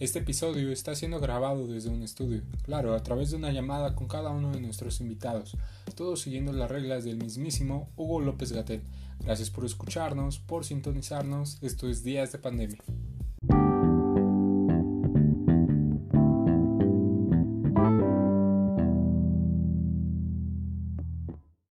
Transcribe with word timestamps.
Este 0.00 0.20
episodio 0.20 0.70
está 0.70 0.94
siendo 0.94 1.18
grabado 1.18 1.66
desde 1.66 1.88
un 1.88 2.02
estudio, 2.02 2.42
claro, 2.62 2.94
a 2.94 3.02
través 3.02 3.32
de 3.32 3.36
una 3.36 3.50
llamada 3.50 3.96
con 3.96 4.06
cada 4.06 4.30
uno 4.30 4.52
de 4.52 4.60
nuestros 4.60 5.00
invitados, 5.00 5.56
todos 5.96 6.20
siguiendo 6.20 6.52
las 6.52 6.70
reglas 6.70 7.02
del 7.02 7.16
mismísimo 7.16 7.90
Hugo 7.96 8.20
López 8.20 8.52
Gatel. 8.52 8.80
Gracias 9.18 9.50
por 9.50 9.64
escucharnos, 9.64 10.38
por 10.38 10.64
sintonizarnos, 10.64 11.58
esto 11.62 11.88
es 11.88 12.04
Días 12.04 12.30
de 12.30 12.38
Pandemia. 12.38 12.78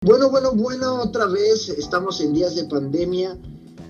Bueno, 0.01 0.31
bueno, 0.31 0.51
bueno, 0.53 1.01
otra 1.03 1.27
vez 1.27 1.69
estamos 1.69 2.19
en 2.21 2.33
días 2.33 2.55
de 2.55 2.65
pandemia 2.65 3.37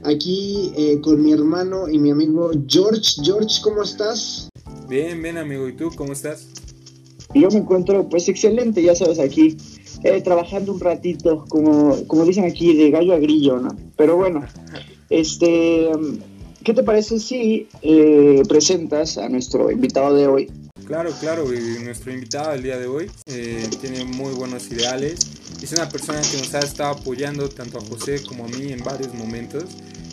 aquí 0.06 0.72
eh, 0.78 1.00
con 1.02 1.22
mi 1.22 1.34
hermano 1.34 1.90
y 1.90 1.98
mi 1.98 2.12
amigo 2.12 2.52
George. 2.68 3.22
George, 3.24 3.62
¿cómo 3.64 3.84
estás? 3.84 4.50
Bien, 4.88 5.22
bien 5.22 5.38
amigo, 5.38 5.68
¿y 5.68 5.74
tú 5.74 5.90
cómo 5.96 6.14
estás? 6.14 6.48
Yo 7.34 7.50
me 7.50 7.58
encuentro 7.58 8.08
pues 8.08 8.30
excelente, 8.30 8.82
ya 8.82 8.96
sabes, 8.96 9.20
aquí 9.20 9.58
eh, 10.04 10.22
trabajando 10.22 10.74
un 10.74 10.80
ratito, 10.80 11.46
como, 11.50 12.06
como 12.08 12.24
dicen 12.24 12.46
aquí, 12.46 12.76
de 12.76 12.92
gallo 12.92 13.14
a 13.14 13.18
grillo, 13.18 13.60
¿no? 13.60 13.76
Pero 13.98 14.16
bueno, 14.16 14.46
este, 15.10 15.90
¿qué 16.64 16.74
te 16.74 16.84
parece 16.84 17.20
si 17.20 17.68
eh, 17.82 18.44
presentas 18.48 19.18
a 19.18 19.28
nuestro 19.28 19.72
invitado 19.72 20.16
de 20.16 20.28
hoy? 20.28 20.52
Claro, 20.86 21.10
claro, 21.20 21.46
nuestro 21.84 22.14
invitado 22.14 22.54
el 22.54 22.62
día 22.62 22.78
de 22.78 22.86
hoy 22.86 23.10
tiene 23.82 24.06
muy 24.06 24.36
buenos 24.36 24.70
ideales. 24.72 25.18
Es 25.60 25.72
una 25.72 25.90
persona 25.90 26.22
que 26.22 26.38
nos 26.38 26.54
ha 26.54 26.60
estado 26.60 26.92
apoyando 26.92 27.50
tanto 27.50 27.80
a 27.80 27.82
José 27.82 28.22
como 28.24 28.46
a 28.46 28.48
mí 28.50 28.72
en 28.72 28.84
varios 28.84 29.12
momentos 29.16 29.64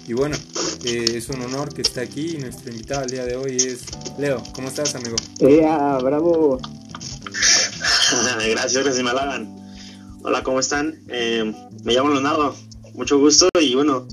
y 0.07 0.15
bueno, 0.15 0.37
eh, 0.85 1.05
es 1.15 1.29
un 1.29 1.43
honor 1.43 1.73
que 1.73 1.83
esté 1.83 2.01
aquí 2.01 2.37
y 2.37 2.39
nuestro 2.39 2.71
invitado 2.71 3.05
el 3.05 3.11
día 3.11 3.25
de 3.25 3.37
hoy 3.37 3.57
es 3.57 3.83
Leo. 4.19 4.43
¿Cómo 4.55 4.69
estás, 4.69 4.95
amigo? 4.95 5.17
Eh, 5.41 5.61
bravo. 6.03 6.59
gracias, 8.51 8.83
gracias, 8.83 9.03
me 9.03 9.11
halagan. 9.11 9.57
Hola, 10.25 10.43
¿cómo 10.43 10.61
están? 10.61 11.03
Eh, 11.09 11.53
me 11.85 11.95
llamo 11.95 12.11
Leonardo, 12.11 12.55
mucho 12.95 13.19
gusto 13.19 13.49
y 13.61 13.75
bueno, 13.75 14.07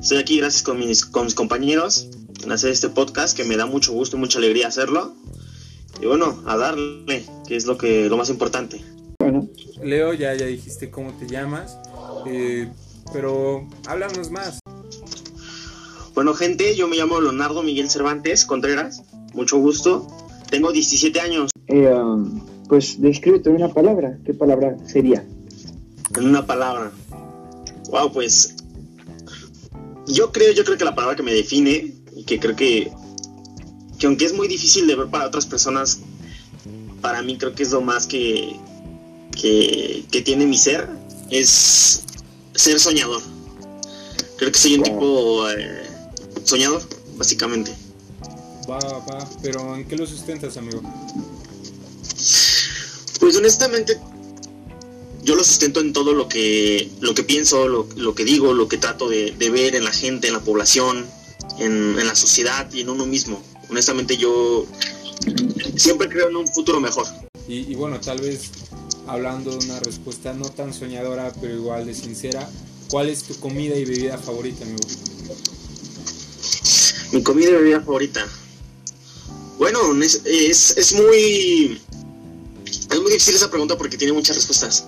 estoy 0.00 0.18
aquí 0.18 0.38
gracias 0.38 0.62
con 0.62 0.78
mis, 0.78 1.04
con 1.04 1.24
mis 1.24 1.34
compañeros 1.34 2.08
en 2.42 2.52
hacer 2.52 2.70
este 2.70 2.88
podcast 2.88 3.36
que 3.36 3.44
me 3.44 3.56
da 3.56 3.66
mucho 3.66 3.92
gusto 3.92 4.16
y 4.16 4.20
mucha 4.20 4.38
alegría 4.38 4.68
hacerlo. 4.68 5.14
Y 6.00 6.06
bueno, 6.06 6.42
a 6.46 6.56
darle, 6.56 7.24
que 7.46 7.56
es 7.56 7.66
lo, 7.66 7.78
que, 7.78 8.08
lo 8.08 8.16
más 8.16 8.30
importante. 8.30 8.84
Bueno. 9.18 9.48
Leo, 9.82 10.12
ya, 10.12 10.34
ya 10.34 10.46
dijiste 10.46 10.90
cómo 10.90 11.12
te 11.14 11.26
llamas, 11.26 11.78
eh, 12.26 12.70
pero 13.12 13.66
háblanos 13.86 14.30
más. 14.30 14.58
Bueno, 16.16 16.32
gente, 16.32 16.74
yo 16.74 16.88
me 16.88 16.96
llamo 16.96 17.20
Leonardo 17.20 17.62
Miguel 17.62 17.90
Cervantes 17.90 18.46
Contreras, 18.46 19.02
mucho 19.34 19.58
gusto. 19.58 20.06
Tengo 20.48 20.72
17 20.72 21.20
años. 21.20 21.50
Eh, 21.66 21.92
um, 21.92 22.40
pues 22.70 22.98
descríbete 23.02 23.50
en 23.50 23.56
una 23.56 23.68
palabra. 23.68 24.16
¿Qué 24.24 24.32
palabra 24.32 24.78
sería? 24.86 25.26
En 26.16 26.24
una 26.26 26.46
palabra. 26.46 26.90
Wow, 27.90 28.12
pues 28.14 28.56
yo 30.06 30.32
creo, 30.32 30.54
yo 30.54 30.64
creo 30.64 30.78
que 30.78 30.86
la 30.86 30.94
palabra 30.94 31.16
que 31.16 31.22
me 31.22 31.34
define 31.34 31.92
y 32.16 32.24
que 32.24 32.40
creo 32.40 32.56
que, 32.56 32.90
que 33.98 34.06
aunque 34.06 34.24
es 34.24 34.32
muy 34.32 34.48
difícil 34.48 34.86
de 34.86 34.96
ver 34.96 35.08
para 35.08 35.26
otras 35.26 35.44
personas, 35.44 36.00
para 37.02 37.20
mí 37.20 37.36
creo 37.36 37.54
que 37.54 37.62
es 37.62 37.72
lo 37.72 37.82
más 37.82 38.06
que, 38.06 38.56
que, 39.38 40.22
tiene 40.24 40.46
mi 40.46 40.56
ser, 40.56 40.88
es 41.28 42.04
ser 42.54 42.80
soñador. 42.80 43.20
Creo 44.38 44.50
que 44.50 44.58
soy 44.58 44.76
un 44.76 44.82
tipo 44.82 45.50
eh, 45.50 45.85
soñador, 46.46 46.82
básicamente. 47.16 47.74
Va, 48.68 48.78
va, 48.78 49.28
pero 49.42 49.76
¿en 49.76 49.86
qué 49.86 49.96
lo 49.96 50.06
sustentas, 50.06 50.56
amigo? 50.56 50.80
Pues 53.20 53.36
honestamente, 53.36 53.98
yo 55.22 55.34
lo 55.34 55.44
sustento 55.44 55.80
en 55.80 55.92
todo 55.92 56.14
lo 56.14 56.28
que, 56.28 56.90
lo 57.00 57.14
que 57.14 57.22
pienso, 57.22 57.68
lo, 57.68 58.14
que 58.14 58.24
digo, 58.24 58.54
lo 58.54 58.68
que 58.68 58.78
trato 58.78 59.08
de, 59.08 59.32
ver 59.38 59.74
en 59.74 59.84
la 59.84 59.92
gente, 59.92 60.28
en 60.28 60.34
la 60.34 60.40
población, 60.40 61.06
en, 61.58 61.96
la 61.96 62.14
sociedad 62.14 62.72
y 62.72 62.80
en 62.80 62.88
uno 62.88 63.06
mismo. 63.06 63.42
Honestamente, 63.68 64.16
yo 64.16 64.66
siempre 65.76 66.08
creo 66.08 66.28
en 66.28 66.36
un 66.36 66.48
futuro 66.48 66.80
mejor. 66.80 67.06
Y, 67.48 67.70
y 67.70 67.74
bueno, 67.74 68.00
tal 68.00 68.20
vez 68.20 68.50
hablando 69.06 69.50
de 69.50 69.64
una 69.64 69.80
respuesta 69.80 70.32
no 70.32 70.48
tan 70.48 70.72
soñadora, 70.72 71.32
pero 71.40 71.54
igual 71.54 71.86
de 71.86 71.94
sincera, 71.94 72.48
¿cuál 72.90 73.08
es 73.08 73.22
tu 73.24 73.38
comida 73.40 73.76
y 73.76 73.84
bebida 73.84 74.18
favorita, 74.18 74.64
amigo? 74.64 74.86
Mi 77.12 77.22
comida 77.22 77.50
y 77.50 77.54
bebida 77.54 77.80
favorita. 77.80 78.26
Bueno, 79.58 79.78
es, 80.02 80.22
es, 80.24 80.92
muy. 80.92 81.80
Es 82.64 83.00
muy 83.00 83.10
difícil 83.10 83.34
esa 83.34 83.50
pregunta 83.50 83.76
porque 83.78 83.96
tiene 83.96 84.12
muchas 84.12 84.36
respuestas. 84.36 84.86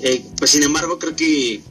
Eh, 0.00 0.24
pues 0.38 0.50
sin 0.50 0.62
embargo, 0.62 0.98
creo 0.98 1.16
que 1.16 1.62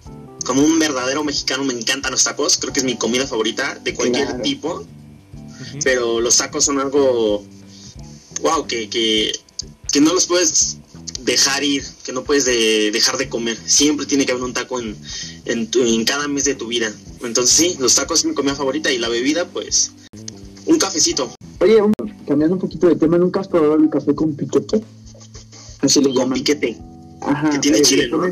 como 0.46 0.62
un 0.62 0.78
verdadero 0.80 1.24
mexicano 1.24 1.64
me 1.64 1.74
encantan 1.74 2.12
los 2.12 2.24
tacos. 2.24 2.58
Creo 2.58 2.74
que 2.74 2.80
es 2.80 2.86
mi 2.86 2.98
comida 2.98 3.28
favorita 3.28 3.76
de 3.76 3.94
cualquier 3.94 4.42
tipo. 4.42 4.86
Pero 5.84 6.20
los 6.20 6.38
tacos 6.38 6.66
son 6.66 6.80
algo. 6.80 7.46
Wow, 8.42 8.68
que, 8.68 8.90
que, 8.90 9.32
que 9.92 10.02
no 10.02 10.14
los 10.14 10.26
puedes 10.26 10.78
dejar 11.24 11.64
ir, 11.64 11.84
que 12.04 12.12
no 12.12 12.24
puedes 12.24 12.46
dejar 12.46 13.18
de 13.18 13.30
comer. 13.30 13.58
Siempre 13.66 14.06
tiene 14.06 14.26
que 14.26 14.34
haber 14.34 14.44
un 14.44 14.54
taco 14.54 14.80
en, 14.80 14.98
en, 15.46 16.06
cada 16.06 16.28
mes 16.28 16.46
de 16.46 16.56
tu 16.56 16.68
vida. 16.68 16.94
Entonces 17.24 17.56
sí, 17.56 17.78
los 17.80 17.96
tacos 17.96 18.20
es 18.20 18.26
mi 18.26 18.34
comida 18.34 18.56
favorita 18.56 18.92
y 18.92 18.98
la 18.98 19.10
bebida, 19.10 19.46
pues, 19.46 19.92
un 20.66 20.78
cafecito. 20.78 21.30
Oye, 21.60 21.78
cambiando 22.28 22.56
un 22.56 22.62
poquito 22.62 22.88
de 22.88 22.96
tema, 22.96 23.18
¿nunca 23.18 23.40
has 23.40 23.48
probado 23.48 23.76
el 23.76 23.90
café 23.90 24.14
con 24.14 24.36
piquete? 24.36 24.84
Así 25.82 26.02
le 26.02 26.10
llaman. 26.10 26.30
Con 26.30 26.34
piquete. 26.34 26.78
Ajá. 27.22 27.50
Que 27.52 27.60
tiene 27.60 27.82
chile, 27.82 28.08
¿no? 28.10 28.28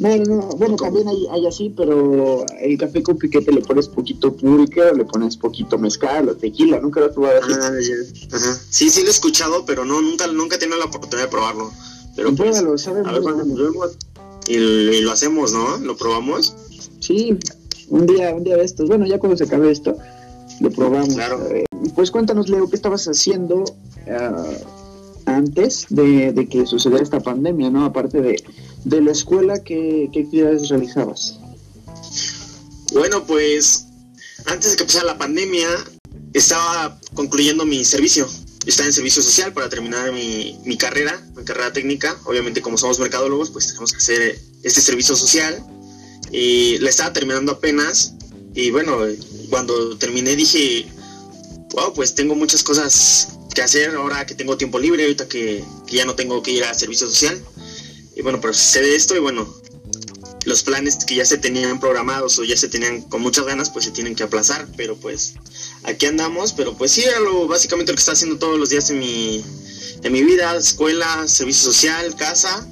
No, 0.00 0.16
no, 0.16 0.40
bueno, 0.56 0.76
también 0.76 1.06
hay, 1.08 1.26
hay, 1.30 1.46
así, 1.46 1.74
pero 1.76 2.46
el 2.58 2.78
café 2.78 3.02
con 3.02 3.18
piquete 3.18 3.52
le 3.52 3.60
pones 3.60 3.86
poquito 3.86 4.34
púrica, 4.34 4.92
le 4.92 5.04
pones 5.04 5.36
poquito 5.36 5.76
mezcal 5.76 6.30
o 6.30 6.34
tequila, 6.34 6.80
nunca 6.80 7.00
lo 7.00 7.06
has 7.06 7.12
probado 7.12 7.38
así. 7.42 7.52
Ah. 7.52 8.36
Ajá. 8.36 8.60
Sí, 8.70 8.88
sí 8.88 9.02
lo 9.02 9.08
he 9.08 9.10
escuchado, 9.10 9.66
pero 9.66 9.84
no, 9.84 10.00
nunca, 10.00 10.26
nunca 10.28 10.56
he 10.56 10.58
tenido 10.58 10.78
la 10.78 10.86
oportunidad 10.86 11.26
de 11.26 11.30
probarlo. 11.30 11.70
Pero 12.16 12.34
pues, 12.34 12.58
a 12.88 12.92
ver 12.92 13.20
cuando 13.20 13.44
nos 13.44 13.98
y, 14.48 15.00
lo 15.02 15.12
hacemos, 15.12 15.52
¿no? 15.52 15.76
¿Lo 15.78 15.96
probamos? 15.96 16.54
Sí, 17.00 17.38
un 17.90 18.06
día, 18.06 18.34
un 18.34 18.44
día 18.44 18.56
de 18.56 18.64
estos. 18.64 18.88
Bueno, 18.88 19.06
ya 19.06 19.18
cuando 19.18 19.36
se 19.36 19.44
acabe 19.44 19.70
esto, 19.70 19.96
lo 20.60 20.70
probamos. 20.70 21.14
Claro. 21.14 21.46
Eh, 21.50 21.64
pues 21.94 22.10
cuéntanos, 22.10 22.48
Leo, 22.48 22.68
¿qué 22.68 22.76
estabas 22.76 23.06
haciendo 23.06 23.64
ah, 24.08 24.54
antes 25.26 25.86
de, 25.90 26.48
que 26.50 26.66
sucediera 26.66 27.02
esta 27.02 27.20
pandemia, 27.20 27.70
¿no? 27.70 27.84
Aparte 27.84 28.20
de, 28.20 28.42
de 28.84 29.00
la 29.00 29.12
escuela, 29.12 29.62
¿qué, 29.62 30.08
¿qué 30.12 30.22
actividades 30.22 30.68
realizabas? 30.68 31.38
Bueno, 32.92 33.24
pues 33.24 33.86
antes 34.46 34.70
de 34.70 34.76
que 34.76 34.82
empezara 34.84 35.06
la 35.06 35.18
pandemia, 35.18 35.68
estaba 36.32 36.98
concluyendo 37.14 37.66
mi 37.66 37.84
servicio 37.84 38.26
estaba 38.66 38.86
en 38.86 38.92
servicio 38.92 39.22
social 39.22 39.52
para 39.52 39.68
terminar 39.68 40.12
mi, 40.12 40.58
mi, 40.64 40.76
carrera, 40.76 41.20
mi 41.36 41.44
carrera 41.44 41.72
técnica. 41.72 42.16
Obviamente, 42.24 42.60
como 42.60 42.76
somos 42.76 42.98
mercadólogos, 42.98 43.50
pues 43.50 43.68
tenemos 43.68 43.92
que 43.92 43.98
hacer 43.98 44.40
este 44.62 44.80
servicio 44.80 45.16
social. 45.16 45.64
Y 46.30 46.78
la 46.78 46.90
estaba 46.90 47.12
terminando 47.12 47.52
apenas. 47.52 48.14
Y 48.54 48.70
bueno, 48.70 48.98
cuando 49.48 49.96
terminé 49.98 50.36
dije, 50.36 50.86
wow, 51.72 51.92
pues 51.94 52.14
tengo 52.14 52.34
muchas 52.34 52.62
cosas 52.62 53.28
que 53.54 53.62
hacer 53.62 53.94
ahora 53.94 54.26
que 54.26 54.34
tengo 54.34 54.56
tiempo 54.56 54.78
libre, 54.78 55.02
ahorita 55.04 55.28
que, 55.28 55.64
ya 55.86 56.04
no 56.04 56.14
tengo 56.14 56.42
que 56.42 56.52
ir 56.52 56.64
a 56.64 56.74
servicio 56.74 57.08
social. 57.08 57.40
Y 58.16 58.22
bueno, 58.22 58.40
pero 58.40 58.52
de 58.52 58.94
esto 58.94 59.16
y 59.16 59.18
bueno, 59.18 59.52
los 60.44 60.62
planes 60.62 61.04
que 61.04 61.16
ya 61.16 61.24
se 61.24 61.38
tenían 61.38 61.80
programados 61.80 62.38
o 62.38 62.44
ya 62.44 62.56
se 62.56 62.68
tenían 62.68 63.02
con 63.02 63.22
muchas 63.22 63.46
ganas, 63.46 63.70
pues 63.70 63.84
se 63.84 63.90
tienen 63.90 64.14
que 64.14 64.22
aplazar. 64.22 64.66
Pero 64.76 64.96
pues 64.96 65.34
aquí 65.84 66.06
andamos, 66.06 66.52
pero 66.52 66.76
pues 66.76 66.92
sí, 66.92 67.02
era 67.02 67.20
lo, 67.20 67.46
básicamente 67.46 67.92
lo 67.92 67.96
que 67.96 68.00
está 68.00 68.12
haciendo 68.12 68.38
todos 68.38 68.58
los 68.58 68.70
días 68.70 68.90
en 68.90 68.98
mi, 68.98 69.44
en 70.02 70.12
mi 70.12 70.22
vida, 70.22 70.56
escuela, 70.56 71.26
servicio 71.28 71.72
social, 71.72 72.14
casa, 72.16 72.66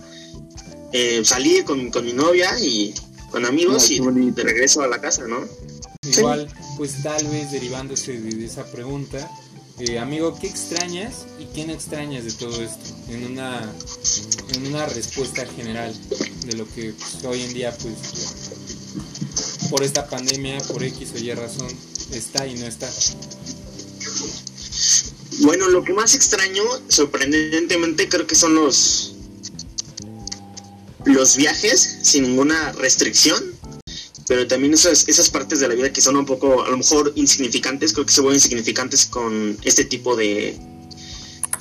eh, 0.93 1.23
salir 1.25 1.65
con, 1.65 1.91
con, 1.91 2.05
mi 2.05 2.13
novia 2.13 2.59
y 2.61 2.95
con 3.31 3.45
amigos 3.45 3.91
y 3.91 4.01
de 4.01 4.43
regreso 4.43 4.83
a 4.83 4.89
la 4.89 5.01
casa, 5.01 5.27
¿no? 5.27 5.39
Igual, 6.03 6.49
pues 6.77 7.03
tal 7.03 7.27
vez 7.29 7.51
derivándose 7.53 8.19
de, 8.19 8.45
esa 8.45 8.65
pregunta, 8.71 9.31
eh, 9.79 9.99
amigo, 9.99 10.39
¿qué 10.41 10.47
extrañas 10.47 11.27
y 11.39 11.45
quién 11.47 11.71
extrañas 11.71 12.25
de 12.25 12.33
todo 12.33 12.63
esto? 12.63 12.95
En 13.09 13.33
una, 13.33 13.73
en 14.55 14.67
una 14.67 14.87
respuesta 14.87 15.45
general 15.47 15.95
de 16.47 16.57
lo 16.57 16.67
que 16.73 16.93
pues, 16.93 17.25
hoy 17.25 17.43
en 17.43 17.53
día, 17.53 17.77
pues, 17.77 17.95
por 19.71 19.83
esta 19.83 20.09
pandemia, 20.09 20.59
por 20.61 20.83
X 20.83 21.13
o 21.15 21.19
Y 21.19 21.33
razón, 21.35 21.69
está 22.13 22.47
y 22.47 22.55
no 22.55 22.67
está? 22.67 22.89
Bueno, 25.41 25.69
lo 25.69 25.85
que 25.85 25.93
más 25.93 26.15
extraño, 26.15 26.63
sorprendentemente, 26.89 28.09
creo 28.09 28.27
que 28.27 28.35
son 28.35 28.55
los 28.55 29.08
los 31.09 31.37
viajes 31.37 31.99
sin 32.03 32.25
ninguna 32.25 32.73
restricción 32.73 33.59
pero 34.29 34.47
también 34.47 34.75
esas, 34.75 35.09
esas 35.09 35.31
partes 35.31 35.59
de 35.59 35.69
la 35.69 35.75
vida 35.75 35.91
que 35.91 36.03
son 36.03 36.15
un 36.17 36.27
poco, 36.27 36.63
a 36.63 36.69
lo 36.69 36.77
mejor 36.77 37.13
insignificantes, 37.17 37.95
creo 37.95 38.05
que 38.05 38.13
se 38.13 38.21
vuelven 38.21 38.37
insignificantes 38.37 39.07
con 39.07 39.57
este 39.63 39.85
tipo 39.85 40.15
de, 40.15 40.57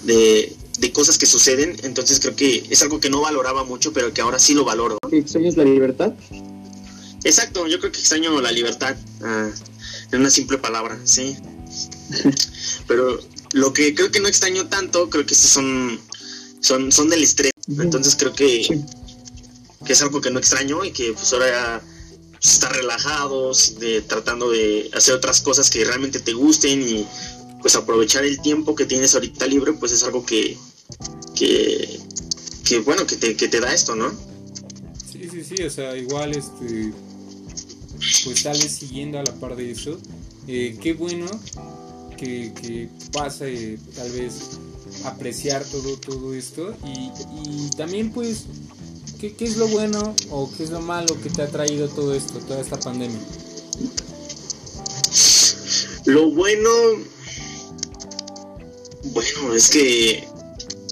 de, 0.04 0.92
cosas 0.92 1.18
que 1.18 1.26
suceden, 1.26 1.78
entonces 1.84 2.20
creo 2.20 2.36
que 2.36 2.66
es 2.70 2.82
algo 2.82 3.00
que 3.00 3.10
no 3.10 3.22
valoraba 3.22 3.64
mucho, 3.64 3.94
pero 3.94 4.14
que 4.14 4.22
ahora 4.22 4.38
sí 4.38 4.54
lo 4.54 4.66
valoro. 4.66 4.98
¿Extrañas 5.12 5.56
la 5.56 5.64
libertad? 5.64 6.14
Exacto, 7.24 7.68
yo 7.68 7.80
creo 7.80 7.92
que 7.92 8.00
extraño 8.00 8.40
la 8.42 8.52
libertad, 8.52 8.96
ah, 9.22 9.50
en 10.12 10.20
una 10.20 10.30
simple 10.30 10.58
palabra, 10.58 11.00
sí. 11.06 11.38
pero 12.88 13.20
lo 13.54 13.74
que 13.74 13.96
creo 13.96 14.12
que 14.12 14.20
no 14.20 14.28
extraño 14.28 14.68
tanto, 14.68 15.10
creo 15.10 15.26
que 15.26 15.36
son, 15.36 16.00
son, 16.60 16.92
son 16.92 17.10
del 17.10 17.24
estrés, 17.24 17.52
entonces 17.80 18.16
creo 18.18 18.34
que, 18.34 18.68
que 19.88 19.94
es 19.94 20.02
algo 20.02 20.20
que 20.20 20.30
no 20.30 20.38
extraño 20.38 20.84
y 20.84 20.92
que 20.92 21.14
pues 21.14 21.32
ahora 21.32 21.82
estar 22.44 22.72
relajados, 22.76 23.80
de, 23.80 24.02
tratando 24.02 24.52
de 24.52 24.92
hacer 24.94 25.16
otras 25.16 25.42
cosas 25.42 25.70
que 25.70 25.84
realmente 25.86 26.20
te 26.20 26.34
gusten 26.34 26.82
y 26.82 27.08
pues 27.62 27.76
aprovechar 27.76 28.26
el 28.26 28.40
tiempo 28.42 28.76
que 28.76 28.86
tienes 28.86 29.16
ahorita 29.16 29.48
libre, 29.48 29.74
pues 29.74 29.94
es 29.94 30.04
algo 30.04 30.26
que, 30.26 30.58
que, 31.36 32.80
bueno, 32.86 33.08
que 33.08 33.16
te, 33.16 33.36
que 33.36 33.48
te 33.48 33.60
da 33.60 33.74
esto, 33.74 33.96
¿no? 33.96 34.12
Sí, 35.12 35.28
sí, 35.32 35.44
sí, 35.44 35.64
o 35.64 35.70
sea, 35.70 35.98
igual, 35.98 36.36
este, 36.36 36.94
pues 38.26 38.44
tal 38.44 38.58
vez 38.58 38.72
siguiendo 38.72 39.20
a 39.20 39.24
la 39.24 39.34
par 39.36 39.56
de 39.56 39.72
eso, 39.72 39.98
eh, 40.48 40.78
qué 40.82 40.94
bueno 40.94 41.28
que, 42.18 42.54
que 42.54 42.90
pase 43.12 43.80
tal 43.96 44.12
vez 44.12 44.60
apreciar 45.06 45.64
todo, 45.66 45.98
todo 45.98 46.34
esto 46.34 46.76
y, 46.86 47.12
y 47.44 47.70
también 47.72 48.12
pues 48.12 48.46
¿Qué, 49.20 49.34
es 49.40 49.58
lo 49.58 49.68
bueno 49.70 50.14
o 50.30 50.52
qué 50.56 50.64
es 50.64 50.70
lo 50.70 50.80
malo 50.80 51.20
que 51.24 51.32
te 51.32 51.42
ha 51.42 51.48
traído 51.48 51.88
todo 51.88 52.14
esto, 52.14 52.38
toda 52.40 52.62
esta 52.62 52.80
pandemia? 52.80 53.18
Lo 56.06 56.32
bueno, 56.32 56.70
bueno, 59.06 59.54
es 59.56 59.70
que 59.72 60.24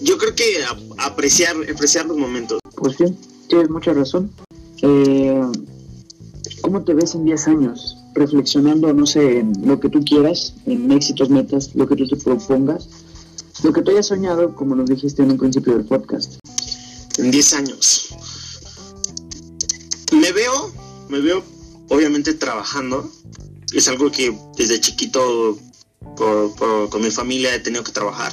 yo 0.01 0.17
creo 0.17 0.33
que 0.33 0.57
apreciar, 0.97 1.55
apreciar 1.71 2.07
los 2.07 2.17
momentos. 2.17 2.59
Pues 2.75 2.97
sí, 2.97 3.15
tienes 3.47 3.69
mucha 3.69 3.93
razón. 3.93 4.31
Eh, 4.81 5.41
¿Cómo 6.61 6.83
te 6.83 6.95
ves 6.95 7.13
en 7.13 7.25
10 7.25 7.47
años? 7.47 7.97
Reflexionando, 8.15 8.91
no 8.91 9.05
sé, 9.05 9.39
en 9.39 9.67
lo 9.67 9.79
que 9.79 9.89
tú 9.89 10.03
quieras, 10.03 10.55
en 10.65 10.91
éxitos, 10.91 11.29
metas, 11.29 11.75
lo 11.75 11.87
que 11.87 11.95
tú 11.95 12.07
te 12.07 12.15
propongas, 12.15 12.89
lo 13.63 13.71
que 13.71 13.83
tú 13.83 13.91
hayas 13.91 14.07
soñado, 14.07 14.55
como 14.55 14.73
nos 14.73 14.89
dijiste 14.89 15.21
en 15.21 15.31
un 15.31 15.37
principio 15.37 15.75
del 15.75 15.85
podcast 15.85 16.39
en 17.25 17.31
10 17.31 17.53
años. 17.53 18.09
Me 20.11 20.31
veo, 20.31 20.71
me 21.09 21.19
veo 21.19 21.43
obviamente 21.89 22.35
trabajando. 22.35 23.11
Es 23.73 23.87
algo 23.87 24.11
que 24.11 24.37
desde 24.55 24.79
chiquito 24.79 25.57
con 26.15 27.01
mi 27.01 27.09
familia 27.09 27.55
he 27.55 27.59
tenido 27.59 27.83
que 27.83 27.91
trabajar. 27.91 28.31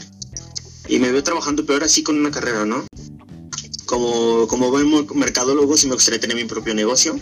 Y 0.89 0.99
me 0.99 1.11
veo 1.11 1.25
trabajando, 1.25 1.65
pero 1.65 1.77
ahora 1.77 1.89
sí 1.89 2.03
con 2.03 2.19
una 2.19 2.31
carrera, 2.31 2.67
¿no? 2.67 2.85
Como, 3.87 4.47
como 4.47 4.71
buen 4.71 4.89
mercadólogo, 5.15 5.77
sí 5.77 5.87
me 5.87 5.94
gustaría 5.94 6.21
tener 6.21 6.37
mi 6.37 6.44
propio 6.44 6.75
negocio. 6.75 7.19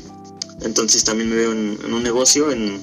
Entonces 0.63 1.05
también 1.05 1.31
me 1.31 1.37
veo 1.37 1.53
en, 1.53 1.95
un 1.95 2.03
negocio, 2.03 2.51
en 2.51 2.81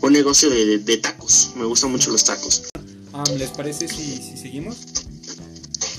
un 0.00 0.12
negocio 0.12 0.50
de, 0.50 0.96
tacos. 0.98 1.52
Me 1.54 1.64
gustan 1.64 1.92
mucho 1.92 2.10
los 2.10 2.24
tacos. 2.24 2.64
¿Les 3.38 3.50
parece 3.50 3.86
si, 3.86 4.16
si 4.16 4.36
seguimos? 4.36 4.76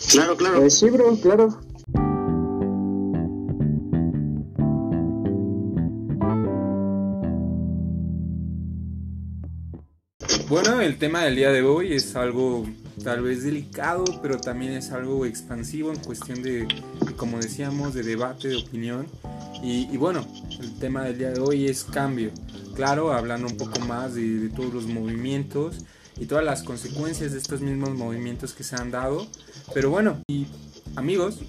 Claro, 0.09 0.35
claro. 0.35 0.65
Eh, 0.65 0.69
sí, 0.69 0.89
bro, 0.89 1.17
claro. 1.21 1.64
El 10.85 10.99
tema 10.99 11.23
del 11.23 11.35
día 11.35 11.51
de 11.51 11.63
hoy 11.63 11.93
es 11.93 12.15
algo 12.15 12.63
tal 13.03 13.23
vez 13.23 13.43
delicado, 13.43 14.05
pero 14.21 14.37
también 14.37 14.73
es 14.73 14.91
algo 14.91 15.25
expansivo 15.25 15.91
en 15.91 15.97
cuestión 15.97 16.43
de, 16.43 16.67
como 17.17 17.39
decíamos, 17.39 17.95
de 17.95 18.03
debate, 18.03 18.49
de 18.49 18.57
opinión. 18.57 19.07
Y, 19.63 19.97
bueno, 19.97 20.27
el 20.61 20.77
tema 20.77 21.03
del 21.05 21.17
día 21.17 21.31
de 21.31 21.39
hoy 21.39 21.65
es 21.65 21.83
cambio. 21.85 22.29
Claro, 22.75 23.13
hablando 23.13 23.47
un 23.47 23.57
poco 23.57 23.79
más 23.79 24.13
de, 24.13 24.49
todos 24.55 24.71
los 24.75 24.85
movimientos 24.85 25.77
y 26.19 26.27
todas 26.27 26.45
las 26.45 26.61
consecuencias 26.61 27.31
de 27.31 27.39
estos 27.39 27.61
mismos 27.61 27.89
movimientos 27.95 28.53
que 28.53 28.63
se 28.63 28.75
han 28.75 28.91
dado. 28.91 29.25
Pero 29.73 29.89
bueno, 29.89 30.21
y 30.27 30.45
amigos, 30.95 31.39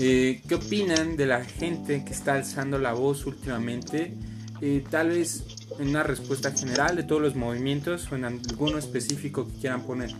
eh, 0.00 0.42
¿qué 0.46 0.56
opinan 0.56 1.16
de 1.16 1.24
la 1.24 1.46
gente 1.46 2.04
que 2.04 2.12
está 2.12 2.34
alzando 2.34 2.78
la 2.78 2.92
voz 2.92 3.24
últimamente? 3.24 4.14
Eh, 4.60 4.84
tal 4.90 5.08
vez 5.08 5.44
en 5.78 5.88
una 5.88 6.02
respuesta 6.02 6.52
general 6.52 6.96
de 6.96 7.02
todos 7.02 7.22
los 7.22 7.34
movimientos 7.34 8.10
o 8.10 8.16
en 8.16 8.24
alguno 8.24 8.78
específico 8.78 9.46
que 9.46 9.60
quieran 9.60 9.82
poner. 9.82 10.14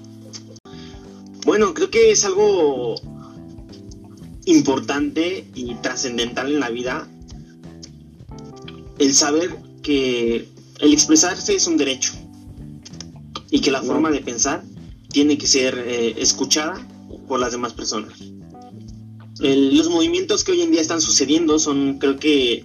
Bueno, 1.44 1.74
creo 1.74 1.90
que 1.90 2.12
es 2.12 2.24
algo 2.24 2.94
importante 4.44 5.44
y 5.54 5.74
trascendental 5.76 6.52
en 6.52 6.60
la 6.60 6.70
vida 6.70 7.08
el 8.98 9.14
saber 9.14 9.56
que 9.82 10.48
el 10.80 10.92
expresarse 10.92 11.54
es 11.54 11.66
un 11.66 11.76
derecho 11.76 12.12
y 13.50 13.60
que 13.60 13.70
la 13.70 13.82
forma 13.82 14.10
de 14.10 14.20
pensar 14.20 14.62
tiene 15.10 15.36
que 15.38 15.46
ser 15.46 15.78
eh, 15.78 16.14
escuchada 16.18 16.86
por 17.28 17.40
las 17.40 17.52
demás 17.52 17.72
personas. 17.72 18.18
los 19.38 19.90
movimientos 19.90 20.44
que 20.44 20.52
hoy 20.52 20.62
en 20.62 20.70
día 20.70 20.80
están 20.80 21.00
sucediendo 21.00 21.58
son 21.58 21.98
creo 21.98 22.16
que 22.18 22.64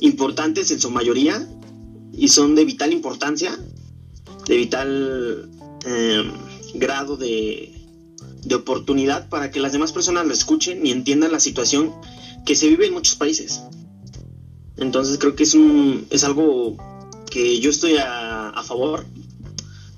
importantes 0.00 0.70
en 0.70 0.80
su 0.80 0.90
mayoría 0.90 1.46
y 2.16 2.28
son 2.28 2.54
de 2.54 2.64
vital 2.64 2.92
importancia, 2.92 3.58
de 4.46 4.56
vital 4.56 5.50
em, 5.84 6.32
grado 6.74 7.16
de, 7.16 7.70
oportunidad 8.54 9.28
para 9.28 9.50
que 9.50 9.58
las 9.58 9.72
demás 9.72 9.92
personas 9.92 10.26
lo 10.26 10.32
escuchen 10.32 10.86
y 10.86 10.90
entiendan 10.90 11.32
la 11.32 11.40
situación 11.40 11.92
que 12.46 12.54
se 12.54 12.68
vive 12.68 12.86
en 12.86 12.92
muchos 12.92 13.16
países. 13.16 13.62
Entonces 14.76 15.18
creo 15.18 15.34
que 15.34 15.42
es, 15.42 15.54
un, 15.54 16.06
es 16.10 16.24
algo 16.24 16.76
que 17.30 17.58
yo 17.58 17.70
estoy 17.70 17.96
a, 17.98 18.62
favor, 18.64 19.04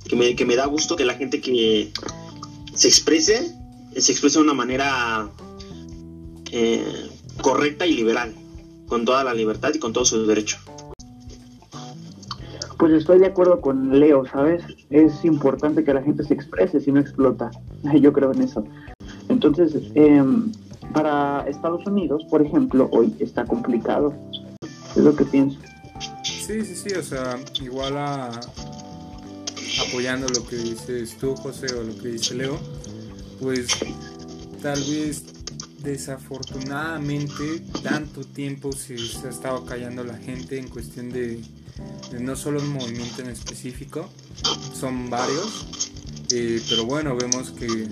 que 0.09 0.17
me, 0.17 0.35
que 0.37 0.47
me 0.47 0.57
da 0.57 0.67
gusto 0.67 0.97
que 0.97 1.05
la 1.05 1.15
gente 1.15 1.41
que 1.41 1.93
se 2.75 2.89
exprese, 2.89 3.53
se 3.97 4.13
exprese 4.13 4.39
de 4.39 4.45
una 4.45 4.55
manera 4.55 5.31
eh, 6.53 7.11
correcta 7.43 7.87
y 7.87 7.95
liberal, 7.95 8.35
con 8.87 9.05
toda 9.05 9.25
la 9.25 9.35
libertad 9.35 9.73
y 9.75 9.79
con 9.79 9.93
todo 9.93 10.05
su 10.05 10.25
derecho. 10.27 10.59
Pues 12.79 12.93
estoy 12.93 13.19
de 13.19 13.27
acuerdo 13.27 13.61
con 13.61 13.99
Leo, 13.99 14.27
¿sabes? 14.27 14.63
Es 14.91 15.25
importante 15.25 15.83
que 15.83 15.95
la 15.95 16.03
gente 16.03 16.25
se 16.25 16.35
exprese 16.35 16.81
si 16.81 16.93
no 16.93 17.01
explota. 17.01 17.51
Yo 18.01 18.13
creo 18.13 18.33
en 18.33 18.43
eso. 18.43 18.65
Entonces, 19.29 19.75
em, 19.95 20.53
para 20.93 21.47
Estados 21.49 21.87
Unidos, 21.87 22.25
por 22.31 22.43
ejemplo, 22.43 22.89
hoy 22.93 23.15
está 23.19 23.45
complicado. 23.45 24.15
Es 24.95 25.03
lo 25.03 25.15
que 25.17 25.25
pienso. 25.25 25.59
Sí, 26.23 26.65
sí, 26.65 26.75
sí, 26.75 26.95
o 26.95 27.03
sea, 27.03 27.39
igual 27.61 27.97
apoyando 29.89 30.29
lo 30.29 30.47
que 30.47 30.57
dices 30.57 31.17
tú, 31.19 31.35
José, 31.35 31.67
o 31.75 31.83
lo 31.83 31.97
que 31.97 32.09
dice 32.09 32.35
Leo, 32.35 32.59
pues 33.41 33.69
tal 34.63 34.79
vez 34.81 35.25
desafortunadamente 35.83 37.63
tanto 37.83 38.25
tiempo 38.25 38.73
se 38.73 38.95
ha 38.95 39.29
estado 39.29 39.65
callando 39.65 40.03
la 40.05 40.17
gente 40.17 40.59
en 40.59 40.69
cuestión 40.69 41.11
de 41.11 41.41
no 42.19 42.37
solo 42.37 42.61
un 42.61 42.73
movimiento 42.73 43.23
en 43.23 43.31
específico, 43.31 44.09
son 44.79 45.11
varios, 45.11 45.67
eh, 46.33 46.61
pero 46.69 46.85
bueno, 46.85 47.17
vemos 47.17 47.51
que 47.51 47.89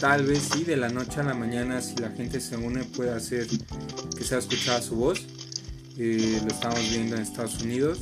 tal 0.00 0.24
vez 0.24 0.42
sí, 0.52 0.64
de 0.64 0.76
la 0.76 0.88
noche 0.88 1.20
a 1.20 1.22
la 1.22 1.34
mañana, 1.34 1.80
si 1.80 1.96
la 1.96 2.10
gente 2.10 2.40
se 2.40 2.56
une, 2.56 2.84
puede 2.84 3.12
hacer 3.12 3.46
que 4.16 4.24
sea 4.24 4.38
escuchada 4.38 4.82
su 4.82 4.96
voz. 4.96 5.22
Eh, 5.96 6.40
lo 6.42 6.48
estamos 6.48 6.80
viendo 6.90 7.14
en 7.14 7.22
Estados 7.22 7.62
Unidos 7.62 8.00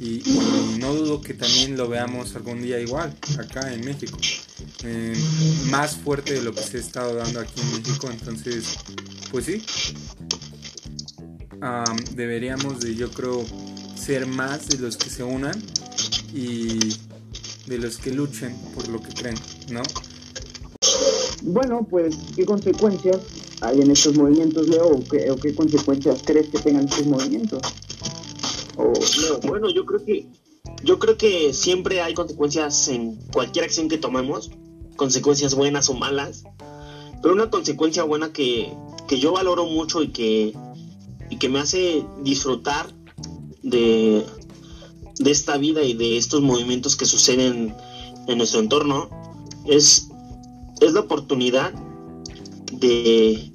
y, 0.00 0.22
no 0.78 0.94
dudo 0.94 1.20
que 1.20 1.34
también 1.34 1.76
lo 1.76 1.88
veamos 1.88 2.36
algún 2.36 2.62
día 2.62 2.78
igual 2.80 3.16
acá 3.38 3.72
en 3.72 3.84
México. 3.84 4.16
Eh, 4.84 5.16
más 5.68 5.96
fuerte 5.96 6.34
de 6.34 6.42
lo 6.42 6.54
que 6.54 6.62
se 6.62 6.76
ha 6.76 6.80
estado 6.80 7.14
dando 7.14 7.40
aquí 7.40 7.60
en 7.60 7.72
México, 7.72 8.08
entonces, 8.12 8.78
pues 9.32 9.46
sí, 9.46 9.64
deberíamos 12.14 12.80
de, 12.80 12.94
yo 12.94 13.10
creo, 13.10 13.44
ser 13.96 14.26
más 14.26 14.68
de 14.68 14.78
los 14.78 14.96
que 14.96 15.10
se 15.10 15.22
unan 15.22 15.60
y 16.34 16.78
de 17.66 17.78
los 17.78 17.98
que 17.98 18.12
luchen 18.12 18.54
por 18.74 18.88
lo 18.88 19.00
que 19.00 19.12
creen, 19.12 19.36
¿no? 19.70 19.82
Bueno, 21.42 21.86
pues, 21.88 22.16
¿qué 22.34 22.44
consecuencias 22.44 23.18
hay 23.60 23.80
en 23.80 23.90
estos 23.90 24.16
movimientos, 24.16 24.68
Leo? 24.68 24.88
¿O 24.88 25.04
qué, 25.04 25.32
qué 25.42 25.54
consecuencias 25.54 26.22
crees 26.24 26.48
que 26.48 26.58
tengan 26.58 26.84
estos 26.84 27.06
movimientos? 27.06 27.60
O, 28.76 28.92
bueno, 29.46 29.70
yo 29.70 29.84
creo 29.86 30.04
que 30.04 30.26
yo 30.82 30.98
creo 30.98 31.16
que 31.16 31.52
siempre 31.52 32.00
hay 32.00 32.14
consecuencias 32.14 32.88
en 32.88 33.16
cualquier 33.32 33.64
acción 33.64 33.88
que 33.88 33.98
tomemos, 33.98 34.50
consecuencias 34.96 35.54
buenas 35.54 35.88
o 35.88 35.94
malas, 35.94 36.44
pero 37.22 37.34
una 37.34 37.50
consecuencia 37.50 38.04
buena 38.04 38.32
que, 38.32 38.72
que 39.08 39.18
yo 39.18 39.32
valoro 39.32 39.66
mucho 39.66 40.02
y 40.02 40.08
que, 40.08 40.54
y 41.30 41.38
que 41.38 41.48
me 41.48 41.58
hace 41.58 42.04
disfrutar 42.22 42.95
de, 43.66 44.24
de 45.18 45.30
esta 45.30 45.58
vida 45.58 45.82
y 45.82 45.94
de 45.94 46.16
estos 46.16 46.40
movimientos 46.40 46.96
que 46.96 47.04
suceden 47.04 47.74
en 48.28 48.38
nuestro 48.38 48.60
entorno 48.60 49.10
es, 49.66 50.08
es 50.80 50.92
la 50.92 51.00
oportunidad 51.00 51.72
de 52.72 53.50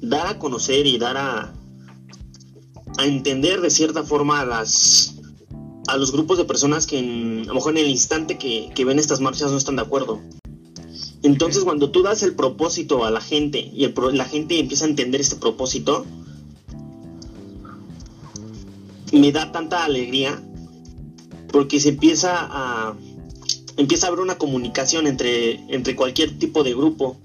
dar 0.00 0.26
a 0.26 0.38
conocer 0.38 0.86
y 0.86 0.98
dar 0.98 1.16
a, 1.16 1.52
a 2.98 3.06
entender 3.06 3.60
de 3.60 3.70
cierta 3.70 4.02
forma 4.02 4.40
a 4.40 4.46
las 4.46 5.14
a 5.88 5.96
los 5.96 6.12
grupos 6.12 6.38
de 6.38 6.44
personas 6.44 6.86
que 6.86 6.98
a 6.98 7.48
lo 7.48 7.54
mejor 7.54 7.72
en 7.72 7.84
el 7.84 7.90
instante 7.90 8.38
que, 8.38 8.70
que 8.74 8.84
ven 8.84 8.98
estas 8.98 9.20
marchas 9.20 9.50
no 9.50 9.56
están 9.58 9.76
de 9.76 9.82
acuerdo. 9.82 10.20
Entonces 11.22 11.64
cuando 11.64 11.90
tú 11.90 12.02
das 12.02 12.22
el 12.22 12.34
propósito 12.34 13.04
a 13.04 13.10
la 13.10 13.20
gente 13.20 13.58
y 13.74 13.84
el, 13.84 13.94
la 14.12 14.24
gente 14.24 14.58
empieza 14.58 14.84
a 14.84 14.88
entender 14.88 15.20
este 15.20 15.36
propósito, 15.36 16.06
me 19.12 19.32
da 19.32 19.52
tanta 19.52 19.84
alegría 19.84 20.42
porque 21.50 21.80
se 21.80 21.90
empieza 21.90 22.32
a 22.34 22.96
empieza 23.76 24.06
a 24.06 24.08
haber 24.08 24.20
una 24.20 24.38
comunicación 24.38 25.06
entre, 25.06 25.54
entre 25.72 25.96
cualquier 25.96 26.38
tipo 26.38 26.62
de 26.62 26.74
grupo 26.74 27.18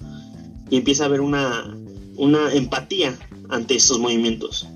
y 0.70 0.78
empieza 0.78 1.04
a 1.04 1.08
haber 1.08 1.22
una, 1.22 1.78
una 2.16 2.54
empatía 2.54 3.18
ante 3.50 3.76
estos 3.76 4.00
movimientos. 4.00 4.68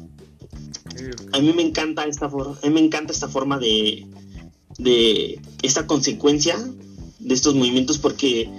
A 1.32 1.40
mí 1.40 1.54
me 1.54 1.62
encanta 1.62 2.06
esta 2.06 2.30
forma, 2.30 2.58
a 2.62 2.68
mí 2.68 2.74
me 2.74 2.82
encanta 2.82 3.14
esta 3.14 3.28
forma 3.28 3.58
de, 3.58 4.06
de 4.78 5.42
esta 5.62 5.88
consecuencia 5.88 6.58
de 7.20 7.34
estos 7.34 7.56
movimientos 7.56 7.98
porque 7.98 8.50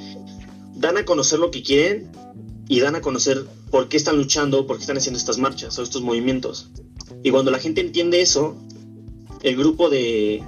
dan 0.75 0.97
a 0.97 1.05
conocer 1.05 1.39
lo 1.39 1.51
que 1.51 1.63
quieren 1.63 2.11
y 2.69 2.81
dan 2.81 2.95
a 2.95 3.01
conocer 3.01 3.45
por 3.71 3.89
qué 3.89 3.97
están 3.97 4.17
luchando, 4.17 4.67
por 4.67 4.77
qué 4.77 4.83
están 4.83 4.97
haciendo 4.97 5.19
estas 5.19 5.39
marchas 5.39 5.79
o 5.79 5.83
estos 5.83 6.03
movimientos. 6.03 6.71
Y 7.23 7.31
cuando 7.31 7.51
la 7.51 7.59
gente 7.59 7.81
entiende 7.81 8.21
eso, 8.21 8.57
el 9.43 9.57
grupo 9.57 9.91
de 9.91 10.43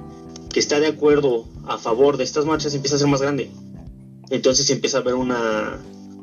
que 0.53 0.61
está 0.61 0.79
de 0.79 0.87
acuerdo 0.87 1.47
a 1.67 1.79
favor 1.79 2.17
de 2.17 2.25
estas 2.25 2.45
marchas 2.45 2.75
empieza 2.75 2.97
a 2.97 2.99
ser 3.01 3.09
más 3.09 3.21
grande. 3.21 3.51
Entonces 4.31 4.71
empieza 4.71 4.99
a 4.99 5.01
haber 5.01 5.15
una, 5.15 5.81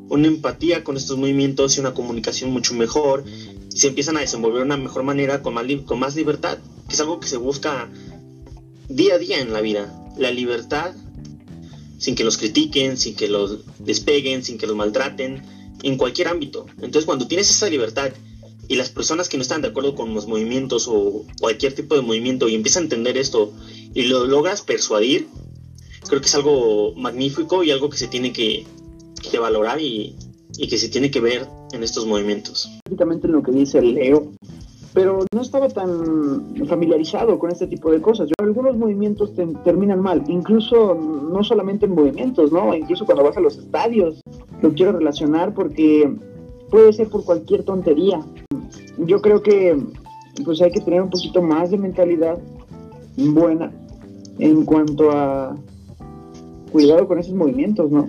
una 0.08 0.26
empatía 0.26 0.84
con 0.84 0.96
estos 0.96 1.18
movimientos 1.18 1.76
y 1.76 1.80
una 1.80 1.94
comunicación 1.94 2.50
mucho 2.50 2.74
mejor 2.74 3.24
y 3.72 3.78
se 3.78 3.88
empiezan 3.88 4.16
a 4.16 4.20
desenvolver 4.20 4.60
de 4.60 4.66
una 4.66 4.76
mejor 4.76 5.02
manera 5.02 5.42
con 5.42 5.54
más, 5.54 5.66
con 5.84 5.98
más 5.98 6.16
libertad, 6.16 6.58
que 6.88 6.94
es 6.94 7.00
algo 7.00 7.20
que 7.20 7.28
se 7.28 7.36
busca 7.36 7.90
día 8.88 9.14
a 9.14 9.18
día 9.18 9.40
en 9.40 9.52
la 9.52 9.60
vida. 9.60 9.92
La 10.16 10.30
libertad 10.30 10.94
sin 11.98 12.14
que 12.14 12.24
los 12.24 12.36
critiquen, 12.36 12.96
sin 12.96 13.14
que 13.14 13.28
los 13.28 13.60
despeguen, 13.78 14.42
sin 14.42 14.58
que 14.58 14.66
los 14.66 14.74
maltraten, 14.74 15.42
en 15.82 15.96
cualquier 15.96 16.28
ámbito. 16.28 16.66
Entonces 16.76 17.04
cuando 17.04 17.28
tienes 17.28 17.50
esa 17.50 17.68
libertad 17.68 18.10
y 18.68 18.76
las 18.76 18.90
personas 18.90 19.28
que 19.28 19.36
no 19.36 19.42
están 19.42 19.62
de 19.62 19.68
acuerdo 19.68 19.94
con 19.94 20.14
los 20.14 20.26
movimientos 20.26 20.88
o 20.88 21.24
cualquier 21.40 21.74
tipo 21.74 21.94
de 21.94 22.02
movimiento 22.02 22.48
y 22.48 22.54
empiezan 22.54 22.82
a 22.82 22.84
entender 22.84 23.16
esto 23.16 23.52
y 23.94 24.04
lo 24.04 24.26
logras 24.26 24.62
persuadir, 24.62 25.28
creo 26.08 26.20
que 26.20 26.26
es 26.26 26.34
algo 26.34 26.94
magnífico 26.94 27.64
y 27.64 27.70
algo 27.70 27.90
que 27.90 27.98
se 27.98 28.08
tiene 28.08 28.32
que, 28.32 28.64
que 29.30 29.38
valorar 29.38 29.80
y, 29.80 30.16
y 30.56 30.68
que 30.68 30.78
se 30.78 30.88
tiene 30.88 31.10
que 31.10 31.20
ver 31.20 31.46
en 31.72 31.82
estos 31.82 32.06
movimientos. 32.06 32.68
Prácticamente 32.84 33.28
lo 33.28 33.42
que 33.42 33.52
dice 33.52 33.82
Leo, 33.82 34.32
pero 34.94 35.24
no 35.34 35.40
estaba 35.40 35.68
tan 35.68 36.54
familiarizado 36.66 37.38
con 37.38 37.50
este 37.50 37.66
tipo 37.66 37.90
de 37.90 38.00
cosas. 38.00 38.28
Yo, 38.28 38.34
algunos 38.38 38.76
movimientos 38.76 39.32
terminan 39.64 40.00
mal, 40.00 40.22
incluso 40.28 40.94
no 40.94 41.42
solamente 41.42 41.86
en 41.86 41.94
movimientos, 41.94 42.52
¿no? 42.52 42.74
Incluso 42.74 43.06
cuando 43.06 43.24
vas 43.24 43.36
a 43.36 43.40
los 43.40 43.56
estadios, 43.56 44.20
lo 44.60 44.72
quiero 44.74 44.92
relacionar 44.92 45.54
porque 45.54 46.14
puede 46.72 46.92
ser 46.92 47.08
por 47.08 47.24
cualquier 47.24 47.62
tontería. 47.62 48.18
Yo 48.98 49.20
creo 49.20 49.42
que 49.42 49.76
pues 50.44 50.60
hay 50.60 50.72
que 50.72 50.80
tener 50.80 51.02
un 51.02 51.10
poquito 51.10 51.40
más 51.40 51.70
de 51.70 51.78
mentalidad 51.78 52.38
buena 53.16 53.70
en 54.38 54.64
cuanto 54.64 55.12
a 55.12 55.54
cuidado 56.72 57.06
con 57.06 57.18
esos 57.18 57.34
movimientos, 57.34 57.92
¿no? 57.92 58.08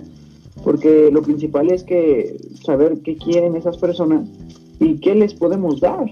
porque 0.64 1.10
lo 1.12 1.22
principal 1.22 1.70
es 1.70 1.84
que 1.84 2.36
saber 2.64 3.00
qué 3.04 3.16
quieren 3.16 3.54
esas 3.54 3.76
personas 3.76 4.26
y 4.80 4.96
qué 4.96 5.14
les 5.14 5.34
podemos 5.34 5.80
dar. 5.80 6.06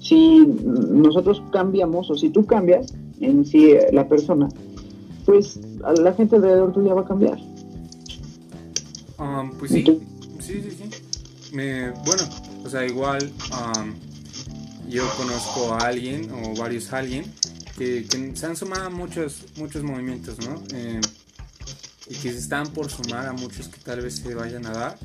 Si 0.00 0.46
nosotros 0.66 1.42
cambiamos 1.52 2.10
o 2.10 2.14
si 2.14 2.30
tú 2.30 2.46
cambias 2.46 2.92
en 3.20 3.44
sí 3.44 3.70
eh, 3.72 3.88
la 3.92 4.08
persona, 4.08 4.48
pues 5.26 5.60
la 6.02 6.14
gente 6.14 6.36
alrededor 6.36 6.72
tuya 6.72 6.94
va 6.94 7.02
a 7.02 7.06
cambiar. 7.06 7.38
Um, 9.18 9.50
pues 9.58 9.70
sí, 9.70 9.84
sí, 10.40 10.62
sí, 10.62 10.70
sí. 10.70 11.03
Bueno, 11.54 12.28
o 12.64 12.68
sea, 12.68 12.84
igual 12.84 13.32
um, 13.52 13.94
yo 14.88 15.08
conozco 15.16 15.74
a 15.74 15.86
alguien 15.86 16.30
o 16.32 16.54
varios 16.56 16.92
alguien 16.92 17.32
que, 17.76 18.06
se 18.34 18.46
han 18.46 18.56
sumado 18.56 18.86
a 18.86 18.90
muchos, 18.90 19.44
muchos 19.56 19.82
movimientos, 19.82 20.38
¿no? 20.38 20.62
Eh, 20.72 21.00
y 22.06 22.14
que 22.16 22.32
se 22.32 22.38
están 22.38 22.66
por 22.72 22.90
sumar 22.90 23.26
a 23.26 23.32
muchos 23.32 23.68
que 23.68 23.78
tal 23.78 24.00
vez 24.00 24.16
se 24.16 24.34
vayan 24.34 24.66
a 24.66 24.72
dar. 24.72 24.98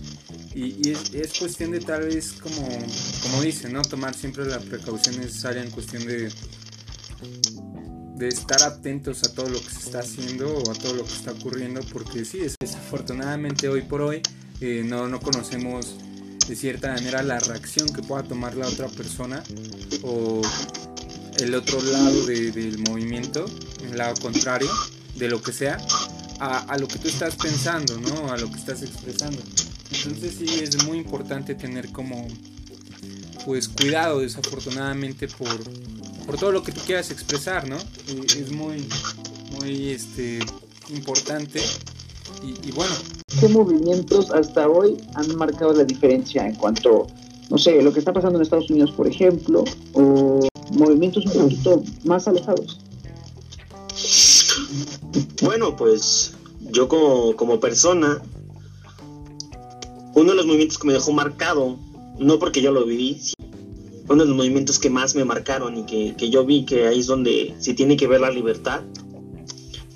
Y, 0.53 0.89
es, 0.89 1.39
cuestión 1.39 1.71
de 1.71 1.79
tal 1.79 2.01
vez, 2.01 2.33
como, 2.33 2.67
como 3.21 3.41
dicen, 3.41 3.71
¿no? 3.71 3.81
tomar 3.83 4.13
siempre 4.13 4.45
la 4.45 4.59
precaución 4.59 5.17
necesaria 5.17 5.63
en 5.63 5.69
cuestión 5.69 6.05
de, 6.05 6.29
de 8.15 8.27
estar 8.27 8.61
atentos 8.63 9.23
a 9.23 9.33
todo 9.33 9.49
lo 9.49 9.59
que 9.59 9.69
se 9.69 9.79
está 9.79 9.99
haciendo 9.99 10.57
o 10.57 10.71
a 10.71 10.73
todo 10.73 10.95
lo 10.95 11.05
que 11.05 11.13
está 11.13 11.31
ocurriendo, 11.31 11.81
porque 11.93 12.25
sí, 12.25 12.39
desafortunadamente 12.59 13.69
hoy 13.69 13.83
por 13.83 14.01
hoy 14.01 14.21
eh, 14.59 14.83
no, 14.85 15.07
no 15.07 15.21
conocemos 15.21 15.95
de 16.49 16.55
cierta 16.55 16.91
manera 16.91 17.21
la 17.21 17.39
reacción 17.39 17.87
que 17.93 18.01
pueda 18.01 18.23
tomar 18.23 18.55
la 18.55 18.67
otra 18.67 18.87
persona 18.87 19.43
o 20.01 20.41
el 21.37 21.53
otro 21.53 21.79
lado 21.79 22.25
del 22.25 22.79
movimiento, 22.79 23.45
el 23.83 23.95
lado 23.95 24.15
contrario 24.19 24.69
de 25.15 25.29
lo 25.29 25.43
que 25.43 25.53
sea 25.53 25.77
a, 26.39 26.75
lo 26.79 26.87
que 26.87 26.97
tú 26.97 27.07
estás 27.07 27.35
pensando, 27.35 27.99
¿no? 27.99 28.31
A 28.31 28.37
lo 28.37 28.49
que 28.49 28.57
estás 28.57 28.81
expresando. 28.81 29.39
Entonces 29.91 30.35
sí 30.39 30.45
es 30.63 30.83
muy 30.85 30.97
importante 30.97 31.53
tener 31.53 31.89
como 31.89 32.27
pues 33.45 33.67
cuidado 33.67 34.21
desafortunadamente 34.21 35.27
por, 35.27 35.63
por 36.25 36.37
todo 36.37 36.51
lo 36.51 36.63
que 36.63 36.71
tú 36.71 36.81
quieras 36.81 37.11
expresar, 37.11 37.67
¿no? 37.69 37.77
Es 38.35 38.51
muy, 38.51 38.87
muy 39.51 39.89
este, 39.89 40.39
importante 40.89 41.61
y, 42.63 42.71
bueno. 42.71 42.95
¿Qué 43.37 43.47
movimientos 43.47 44.31
hasta 44.31 44.67
hoy 44.67 44.97
han 45.13 45.35
marcado 45.35 45.73
la 45.73 45.83
diferencia 45.83 46.47
en 46.47 46.55
cuanto, 46.55 47.07
no 47.49 47.57
sé, 47.57 47.81
lo 47.81 47.93
que 47.93 47.99
está 47.99 48.11
pasando 48.11 48.37
en 48.37 48.43
Estados 48.43 48.69
Unidos, 48.69 48.91
por 48.91 49.07
ejemplo, 49.07 49.63
o 49.93 50.39
movimientos 50.71 51.25
un 51.27 51.43
poquito 51.43 51.83
más 52.05 52.27
alejados? 52.27 52.79
Bueno, 55.43 55.75
pues 55.75 56.33
yo 56.71 56.87
como, 56.87 57.59
persona, 57.59 58.21
uno 60.15 60.31
de 60.31 60.35
los 60.35 60.45
movimientos 60.45 60.79
que 60.79 60.87
me 60.87 60.93
dejó 60.93 61.11
marcado, 61.13 61.77
no 62.17 62.39
porque 62.39 62.61
yo 62.61 62.71
lo 62.71 62.85
viví, 62.85 63.21
uno 64.09 64.23
de 64.23 64.29
los 64.29 64.35
movimientos 64.35 64.79
que 64.79 64.89
más 64.89 65.15
me 65.15 65.23
marcaron 65.23 65.77
y 65.77 65.83
que, 65.83 66.15
que 66.15 66.29
yo 66.29 66.45
vi 66.45 66.65
que 66.65 66.87
ahí 66.87 66.99
es 66.99 67.07
donde 67.07 67.55
se 67.59 67.75
tiene 67.75 67.95
que 67.95 68.07
ver 68.07 68.21
la 68.21 68.31
libertad 68.31 68.81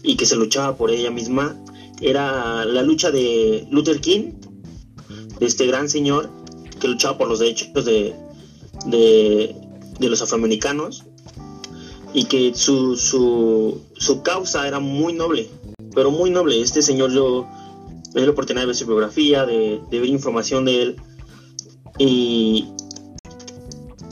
y 0.04 0.18
que 0.18 0.26
se 0.26 0.36
luchaba 0.36 0.78
por 0.78 0.92
ella 0.92 1.10
misma, 1.10 1.58
era 2.04 2.66
la 2.66 2.82
lucha 2.82 3.12
de 3.12 3.68
Luther 3.72 4.02
King, 4.02 4.34
de 5.40 5.46
este 5.46 5.66
gran 5.68 5.90
señor 5.90 6.30
que 6.80 6.88
luchaba 6.88 7.18
por 7.18 7.28
los 7.28 7.40
derechos 7.40 7.86
de, 7.86 8.14
de, 8.86 9.56
los 10.00 10.22
afroamericanos 10.22 11.06
y 12.14 12.26
que 12.26 12.54
su, 12.54 12.98
su, 12.98 13.82
su 13.98 14.22
causa 14.22 14.68
era 14.68 14.80
muy 14.80 15.14
noble, 15.14 15.50
pero 15.96 16.12
muy 16.12 16.30
noble. 16.30 16.62
Este 16.62 16.82
señor 16.82 17.12
yo 17.12 17.48
me 18.14 18.22
di 18.22 18.28
la 18.28 18.34
oportunidad 18.34 18.64
de 18.64 18.68
ver 18.68 18.76
su 18.76 18.86
biografía, 18.86 19.46
de, 19.46 19.82
ver 19.90 20.06
información 20.06 20.66
de 20.66 20.82
él 20.82 20.96
y, 21.98 22.68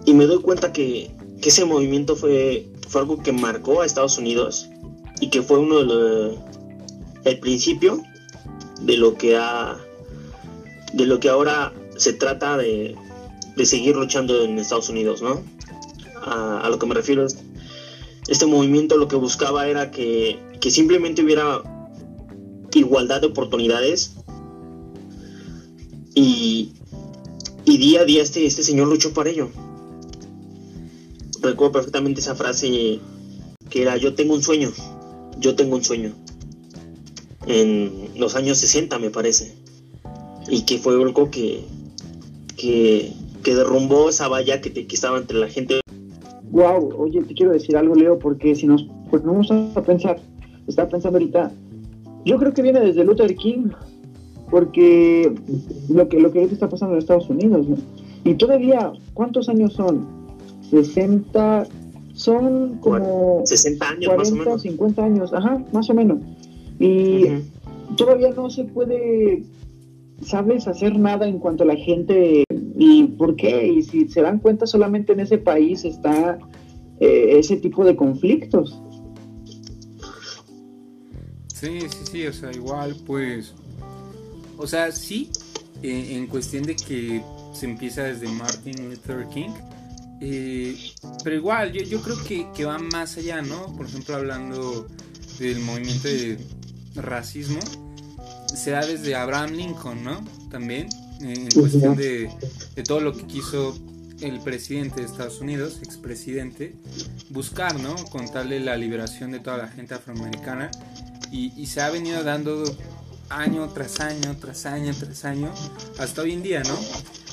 y 0.06 0.14
me 0.14 0.26
doy 0.26 0.42
cuenta 0.42 0.72
que, 0.72 1.12
ese 1.44 1.66
movimiento 1.66 2.16
fue, 2.16 2.68
fue 2.88 3.02
algo 3.02 3.24
que 3.24 3.32
marcó 3.32 3.82
a 3.82 3.86
Estados 3.86 4.20
Unidos 4.20 4.70
y 5.20 5.32
que 5.32 5.42
fue 5.42 5.58
uno 5.58 5.80
de 5.80 5.86
los, 5.86 6.36
el 7.24 7.40
principio 7.40 8.04
de 8.82 8.98
lo 8.98 9.16
que 9.16 9.38
ha 9.38 9.78
de 10.94 11.06
lo 11.06 11.20
que 11.20 11.30
ahora 11.30 11.74
se 11.96 12.14
trata 12.14 12.58
de, 12.58 12.96
de 13.56 13.66
seguir 13.66 13.96
luchando 13.96 14.44
en 14.44 14.58
Estados 14.60 14.90
Unidos, 14.90 15.22
¿no? 15.22 15.42
A, 16.24 16.68
lo 16.70 16.78
que 16.78 16.86
me 16.86 16.94
refiero 16.94 17.26
es 17.26 17.38
este 18.28 18.46
movimiento 18.46 18.98
lo 18.98 19.08
que 19.08 19.16
buscaba 19.16 19.68
era 19.68 19.92
que, 19.92 20.40
simplemente 20.70 21.24
hubiera 21.24 21.64
igualdad 22.74 23.22
de 23.22 23.28
oportunidades 23.28 24.14
y, 26.14 26.74
día 27.66 28.02
a 28.02 28.06
día 28.06 28.22
este, 28.22 28.46
este 28.46 28.64
señor 28.64 28.88
luchó 28.88 29.12
por 29.14 29.28
ello. 29.28 29.50
Recuerdo 31.42 31.72
perfectamente 31.72 32.22
esa 32.22 32.36
frase 32.36 33.00
que 33.70 33.82
era 33.82 33.98
yo 33.98 34.14
tengo 34.14 34.36
un 34.36 34.44
sueño, 34.44 34.72
yo 35.40 35.56
tengo 35.56 35.76
un 35.76 35.84
sueño. 35.84 36.14
En 37.48 38.10
los 38.18 38.36
años 38.36 38.58
60 38.60 39.00
me 39.00 39.10
parece. 39.10 39.56
Y 40.48 40.64
que 40.64 40.78
fue 40.78 40.94
algo 40.94 41.30
que, 41.32 41.64
que, 42.58 43.14
derrumbó 43.44 44.10
esa 44.10 44.28
valla 44.28 44.62
que, 44.62 44.72
que 44.72 44.96
estaba 44.96 45.18
entre 45.18 45.38
la 45.38 45.48
gente 45.48 45.82
wow, 46.52 46.94
oye, 46.98 47.22
te 47.24 47.34
quiero 47.34 47.54
decir 47.54 47.76
algo, 47.78 47.96
Leo, 47.96 48.20
porque 48.20 48.56
si 48.56 48.68
nos 48.68 48.88
pues 49.10 49.24
vamos 49.24 49.50
a 49.52 49.82
pensar, 49.82 50.20
estaba 50.68 50.90
pensando 50.90 51.18
ahorita, 51.18 51.52
yo 52.26 52.38
creo 52.38 52.54
que 52.54 52.62
viene 52.62 52.80
desde 52.80 53.04
Luther 53.04 53.36
King, 53.36 53.70
porque 54.50 55.34
lo 55.90 56.08
que 56.08 56.20
lo 56.20 56.32
que 56.32 56.40
ahorita 56.40 56.54
está 56.54 56.70
pasando 56.70 56.96
en 56.96 57.00
Estados 57.00 57.30
Unidos, 57.30 57.68
¿no? 57.68 57.78
Y 58.24 58.36
todavía, 58.36 58.92
¿cuántos 59.14 59.50
años 59.50 59.74
son? 59.74 60.08
60, 60.70 61.68
son 62.14 62.78
como 62.80 63.42
60 63.46 63.90
años, 63.90 64.06
40, 64.06 64.16
más 64.16 64.32
o 64.32 64.36
menos. 64.36 64.62
50 64.62 65.04
años, 65.04 65.34
ajá, 65.34 65.66
más 65.74 65.90
o 65.90 65.94
menos. 65.94 66.20
Y 66.82 67.26
todavía 67.96 68.32
no 68.32 68.50
se 68.50 68.64
puede, 68.64 69.44
sabes, 70.24 70.68
hacer 70.68 70.98
nada 70.98 71.28
en 71.28 71.38
cuanto 71.38 71.64
a 71.64 71.68
la 71.68 71.76
gente 71.76 72.44
y 72.78 73.04
por 73.04 73.36
qué. 73.36 73.68
Y 73.68 73.84
si 73.84 74.08
se 74.08 74.22
dan 74.22 74.40
cuenta, 74.40 74.66
solamente 74.66 75.14
en 75.14 75.20
ese 75.20 75.38
país 75.38 75.86
está 75.86 76.40
eh, 77.00 77.38
ese 77.38 77.58
tipo 77.58 77.86
de 77.86 77.96
conflictos. 77.96 78.82
Sí, 81.54 81.82
sí, 81.82 81.98
sí, 82.12 82.26
o 82.26 82.34
sea, 82.34 82.52
igual 82.52 82.96
pues, 83.06 83.54
o 84.58 84.66
sea, 84.66 84.92
sí, 84.92 85.30
eh, 85.84 86.16
en 86.16 86.26
cuestión 86.26 86.64
de 86.64 86.76
que 86.76 87.22
se 87.54 87.68
empieza 87.68 88.02
desde 88.04 88.28
Martin 88.30 88.90
Luther 88.90 89.28
King, 89.28 89.52
eh, 90.22 90.76
pero 91.24 91.36
igual, 91.36 91.72
yo, 91.72 91.84
yo 91.84 92.02
creo 92.02 92.16
que, 92.28 92.48
que 92.56 92.66
va 92.66 92.80
más 92.80 93.18
allá, 93.18 93.44
¿no? 93.44 93.76
Por 93.78 93.86
ejemplo, 93.86 94.16
hablando 94.16 94.88
del 95.38 95.60
movimiento 95.60 96.08
de 96.08 96.40
racismo, 96.96 97.60
se 98.54 98.72
da 98.72 98.86
desde 98.86 99.16
Abraham 99.16 99.52
Lincoln, 99.52 100.04
¿no? 100.04 100.24
También, 100.50 100.88
en 101.22 101.50
cuestión 101.50 101.96
de, 101.96 102.30
de 102.76 102.84
todo 102.84 103.00
lo 103.00 103.14
que 103.14 103.26
quiso 103.26 103.78
el 104.22 104.40
presidente 104.40 105.02
de 105.02 105.08
Estados 105.08 105.42
Unidos, 105.42 105.80
expresidente, 105.84 106.76
buscar, 107.30 107.80
¿no? 107.80 107.96
Contarle 108.06 108.60
la 108.60 108.78
liberación 108.78 109.32
de 109.32 109.40
toda 109.40 109.58
la 109.58 109.68
gente 109.68 109.96
afroamericana 109.96 110.70
y, 111.32 111.54
y 111.60 111.66
se 111.68 111.82
ha 111.82 111.90
venido 111.90 112.24
dando 112.24 112.64
año 113.30 113.70
tras 113.70 114.00
año, 114.00 114.36
tras 114.40 114.66
año, 114.66 114.94
tras 114.94 115.26
año, 115.26 115.52
hasta 115.98 116.22
hoy 116.22 116.34
en 116.34 116.44
día, 116.44 116.62
¿no? 116.64 116.78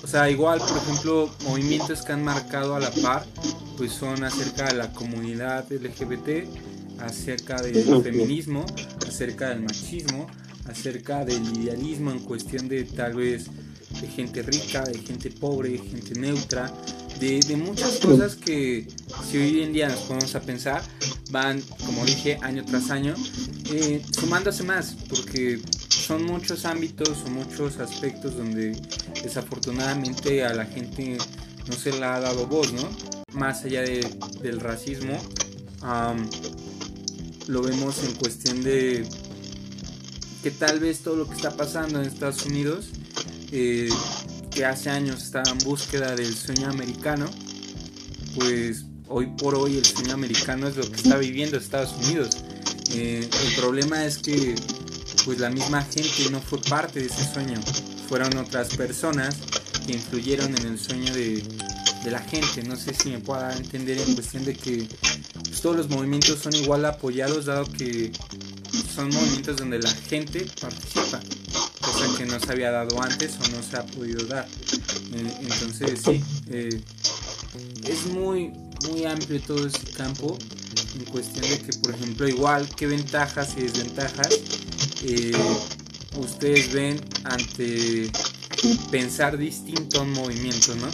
O 0.03 0.07
sea, 0.07 0.31
igual, 0.31 0.61
por 0.61 0.77
ejemplo, 0.77 1.31
movimientos 1.45 2.03
que 2.03 2.13
han 2.13 2.23
marcado 2.23 2.77
a 2.77 2.81
la 2.81 2.91
par, 2.91 3.25
pues 3.77 3.93
son 3.93 4.23
acerca 4.23 4.69
de 4.69 4.75
la 4.75 4.93
comunidad 4.93 5.71
LGBT, 5.71 6.49
acerca 7.01 7.61
del 7.61 8.03
feminismo, 8.03 8.65
acerca 9.09 9.49
del 9.51 9.63
machismo, 9.63 10.27
acerca 10.69 11.25
del 11.25 11.43
idealismo 11.59 12.11
en 12.11 12.21
cuestión 12.21 12.69
de 12.69 12.85
tal 12.85 13.15
vez 13.15 13.47
de 14.01 14.07
gente 14.07 14.43
rica, 14.43 14.83
de 14.85 14.99
gente 14.99 15.31
pobre, 15.31 15.71
de 15.71 15.79
gente 15.79 16.15
neutra, 16.21 16.73
de, 17.19 17.41
de 17.41 17.57
muchas 17.57 17.99
cosas 17.99 18.37
que 18.37 18.87
si 19.29 19.37
hoy 19.39 19.63
en 19.63 19.73
día 19.73 19.89
nos 19.89 20.01
ponemos 20.01 20.35
a 20.35 20.41
pensar, 20.41 20.83
van, 21.31 21.61
como 21.85 22.05
dije, 22.05 22.39
año 22.43 22.65
tras 22.65 22.91
año, 22.91 23.15
eh, 23.73 24.03
sumándose 24.13 24.63
más, 24.63 24.95
porque 25.09 25.61
son 25.89 26.25
muchos 26.25 26.65
ámbitos 26.65 27.23
o 27.27 27.31
muchos 27.31 27.79
aspectos 27.79 28.37
donde 28.37 28.79
desafortunadamente 29.23 30.45
a 30.45 30.53
la 30.55 30.67
gente 30.67 31.17
no 31.67 31.73
se 31.75 31.91
le 31.93 32.05
ha 32.05 32.21
dado 32.21 32.47
voz, 32.47 32.73
¿no? 32.73 32.89
Más 33.33 33.65
allá 33.65 33.83
de- 33.83 34.09
del 34.43 34.61
racismo, 34.61 35.19
am, 35.83 36.29
lo 37.49 37.63
vemos 37.63 38.05
en 38.05 38.13
cuestión 38.15 38.63
de 38.63 39.09
que 40.43 40.51
tal 40.51 40.79
vez 40.79 41.01
todo 41.01 41.17
lo 41.17 41.29
que 41.29 41.35
está 41.35 41.57
pasando 41.57 42.01
en 42.01 42.07
Estados 42.07 42.45
Unidos, 42.47 42.91
eh, 43.51 43.89
que 44.51 44.65
hace 44.65 44.91
años 44.91 45.25
estaba 45.25 45.51
en 45.51 45.59
búsqueda 45.59 46.15
del 46.15 46.35
sueño 46.35 46.69
americano, 46.69 47.27
pues 48.37 48.85
hoy 49.09 49.27
por 49.39 49.55
hoy 49.55 49.79
el 49.79 49.85
sueño 49.85 50.13
americano 50.13 50.69
es 50.69 50.77
lo 50.77 50.89
que 50.89 50.97
está 50.97 51.17
viviendo 51.17 51.57
Estados 51.57 51.95
Unidos. 52.07 52.37
Eh, 52.93 53.29
el 53.47 53.55
problema 53.55 54.05
es 54.05 54.19
que 54.19 54.55
pues 55.25 55.41
la 55.41 55.51
misma 55.51 55.83
gente 55.83 56.31
no 56.31 56.41
fue 56.41 56.61
parte 56.61 57.01
de 57.01 57.07
ese 57.07 57.33
sueño, 57.33 57.61
fueron 58.09 58.37
otras 58.37 58.77
personas 58.77 59.37
que 59.87 59.93
influyeron 59.95 60.55
en 60.57 60.67
el 60.67 60.79
sueño 60.79 61.13
de, 61.15 61.43
de 62.05 62.11
la 62.11 62.21
gente. 62.21 62.63
No 62.63 62.77
sé 62.77 62.95
si 62.95 63.11
me 63.11 63.19
pueda 63.19 63.57
entender 63.57 63.99
en 63.99 64.15
cuestión 64.15 64.45
de 64.45 64.55
que 64.55 64.87
todos 65.61 65.77
los 65.77 65.89
movimientos 65.89 66.39
son 66.39 66.55
igual 66.55 66.85
apoyados, 66.85 67.47
dado 67.47 67.65
que 67.65 68.13
son 68.95 69.09
movimientos 69.09 69.57
donde 69.57 69.79
la 69.79 69.91
gente 69.91 70.47
participa, 70.61 71.21
cosa 71.81 72.17
que 72.17 72.27
no 72.27 72.39
se 72.39 72.53
había 72.53 72.71
dado 72.71 73.01
antes 73.01 73.37
o 73.37 73.57
no 73.57 73.63
se 73.63 73.77
ha 73.77 73.85
podido 73.87 74.27
dar. 74.27 74.47
Eh, 75.13 75.33
entonces, 75.41 76.01
sí, 76.05 76.23
eh, 76.51 76.83
es 77.87 78.07
muy, 78.07 78.53
muy 78.89 79.05
amplio 79.05 79.41
todo 79.41 79.67
ese 79.67 79.85
campo 79.97 80.37
en 80.99 81.05
cuestión 81.07 81.49
de 81.49 81.59
que, 81.59 81.77
por 81.79 81.95
ejemplo, 81.95 82.29
igual 82.29 82.69
qué 82.77 82.87
ventajas 82.87 83.55
y 83.57 83.63
desventajas 83.63 84.29
eh, 85.03 85.33
ustedes 86.17 86.73
ven 86.73 87.01
ante 87.25 88.11
pensar 88.91 89.39
distinto 89.39 90.01
a 90.01 90.03
un 90.03 90.13
movimiento, 90.13 90.75
¿no? 90.77 90.89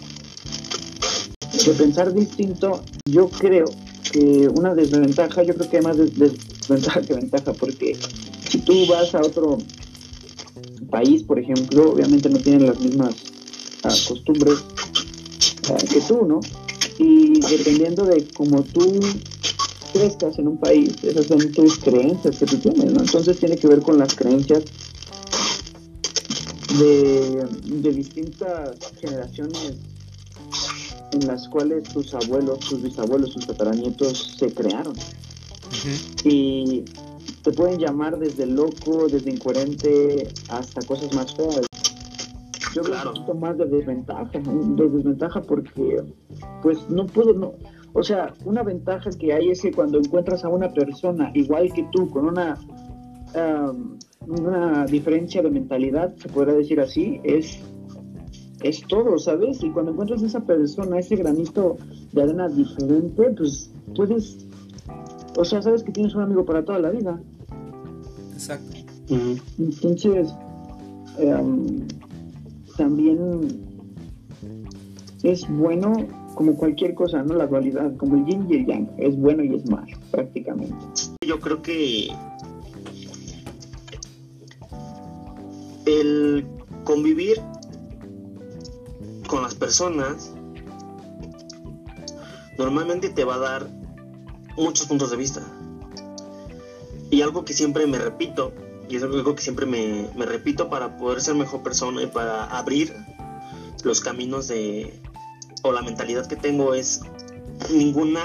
De 1.65 1.73
pensar 1.73 2.13
distinto, 2.13 2.85
yo 3.07 3.29
creo 3.29 3.84
que 4.15 4.49
una 4.49 4.75
desventaja, 4.77 5.43
yo 5.43 5.55
creo 5.57 5.69
que 5.69 5.77
hay 5.79 5.83
más 5.83 5.97
des- 5.99 6.17
desventaja 6.17 7.03
que 7.03 7.15
ventaja, 7.15 7.53
porque 7.53 7.97
si 8.49 8.59
tú 8.59 8.87
vas 8.87 9.13
a 9.13 9.21
otro 9.21 9.59
país, 10.89 11.25
por 11.25 11.41
ejemplo, 11.41 11.91
obviamente 11.93 12.31
no 12.31 12.39
tienen 12.39 12.67
las 12.69 12.79
mismas 12.79 13.17
ah, 13.83 13.93
costumbres 14.07 14.59
ah, 15.69 15.77
que 15.93 16.01
tú, 16.01 16.25
¿no? 16.27 16.39
Y 16.99 17.41
dependiendo 17.41 18.05
de 18.05 18.25
cómo 18.35 18.63
tú 18.63 19.01
crezcas 19.93 20.39
en 20.39 20.47
un 20.47 20.59
país, 20.59 20.93
esas 21.03 21.27
son 21.27 21.51
tus 21.51 21.79
creencias 21.81 22.39
que 22.39 22.47
tú 22.47 22.57
tienes, 22.59 22.93
¿no? 22.93 23.01
Entonces 23.01 23.37
tiene 23.41 23.57
que 23.57 23.67
ver 23.67 23.81
con 23.81 23.99
las 23.99 24.15
creencias 24.15 24.63
de 26.79 27.93
distintas 27.93 28.77
generaciones 29.01 29.75
en 31.15 31.27
las 31.27 31.49
cuales 31.49 31.85
tus 31.85 32.15
abuelos, 32.15 32.59
tus 32.61 32.83
bisabuelos, 32.83 33.33
tus 33.35 33.47
tataranietos 33.47 34.37
se 34.39 34.53
crearon. 34.53 34.95
Y 36.25 36.85
te 37.43 37.53
pueden 37.53 37.79
llamar 37.79 38.19
desde 38.19 38.47
loco, 38.47 39.07
desde 39.09 39.31
incoherente, 39.31 40.29
hasta 40.49 40.81
cosas 40.87 41.15
más 41.15 41.35
feas. 41.35 41.67
Yo 42.75 42.83
veo 42.83 42.93
Claro. 42.93 43.11
un 43.11 43.15
poquito 43.17 43.35
más 43.35 43.59
de 43.59 43.67
desventaja, 43.67 44.31
de 44.33 44.89
desventaja 44.89 45.43
porque, 45.43 46.03
pues 46.63 46.79
no 46.89 47.07
puedo, 47.07 47.33
no. 47.35 47.53
O 47.93 48.03
sea, 48.03 48.35
una 48.45 48.63
ventaja 48.65 49.11
que 49.11 49.33
hay 49.33 49.51
es 49.51 49.63
que 49.63 49.71
cuando 49.73 49.99
encuentras 49.99 50.45
a 50.45 50.49
una 50.49 50.69
persona 50.73 51.31
igual 51.35 51.73
que 51.73 51.87
tú, 51.93 52.11
con 52.11 52.27
una, 52.27 52.59
am, 53.37 53.99
una 54.27 54.85
diferencia 54.87 55.43
de 55.43 55.51
mentalidad, 55.51 56.13
se 56.17 56.29
podrá 56.29 56.55
decir 56.55 56.81
así, 56.81 57.21
es 57.23 57.61
es 58.65 58.81
todo, 58.89 59.19
¿sabes? 59.19 59.63
Y 59.63 59.71
cuando 59.71 59.93
encuentras 59.93 60.23
a 60.23 60.27
esa 60.27 60.41
persona, 60.41 60.99
ese 60.99 61.17
granito 61.17 61.77
de 62.13 62.23
arena 62.23 62.49
diferente, 62.49 63.31
pues 63.37 63.71
puedes, 63.95 64.47
o 65.37 65.45
sea, 65.45 65.61
sabes 65.61 65.83
que 65.83 65.93
tienes 65.93 66.15
un 66.15 66.23
amigo 66.23 66.47
para 66.47 66.65
toda 66.65 66.79
la 66.79 66.91
vida. 66.91 67.21
Exacto. 68.33 68.79
Entonces, 69.59 70.35
em, 71.19 71.87
también 72.79 73.49
es 75.23 75.47
bueno 75.49 75.93
como 76.35 76.57
cualquier 76.57 76.95
cosa, 76.95 77.23
¿no? 77.23 77.35
La 77.35 77.47
dualidad, 77.47 77.95
como 77.99 78.17
el 78.17 78.25
yin 78.25 78.47
y 78.49 78.55
el 78.55 78.67
yang, 78.67 78.91
es 78.97 79.15
bueno 79.15 79.45
y 79.45 79.55
es 79.57 79.71
malo, 79.71 79.95
prácticamente. 80.11 80.75
Yo 81.27 81.39
creo 81.39 81.61
que 81.61 82.09
el 85.85 86.47
convivir 86.85 87.41
con 89.29 89.43
las 89.43 89.55
personas 89.55 90.33
normalmente 92.59 93.09
te 93.09 93.25
va 93.25 93.35
a 93.35 93.39
dar 93.39 93.69
muchos 94.57 94.87
puntos 94.87 95.11
de 95.11 95.17
vista. 95.17 95.43
Y 97.11 97.23
algo 97.23 97.45
que 97.45 97.53
siempre 97.53 97.87
me 97.87 97.99
repito, 97.99 98.53
y 98.89 98.97
es 98.97 99.03
algo 99.03 99.35
que 99.35 99.43
siempre 99.43 99.67
me, 99.67 100.09
me 100.17 100.27
repito 100.27 100.69
para 100.69 100.97
poder 100.97 101.21
ser 101.21 101.35
mejor 101.35 101.63
persona 101.63 102.03
y 102.03 102.07
para 102.07 102.45
abrir 102.45 102.95
los 103.83 104.01
caminos 104.01 104.49
de, 104.49 105.01
o 105.63 105.73
la 105.73 105.83
mentalidad 105.83 106.27
que 106.27 106.37
tengo 106.37 106.75
es 106.75 107.03
ninguna 107.73 108.21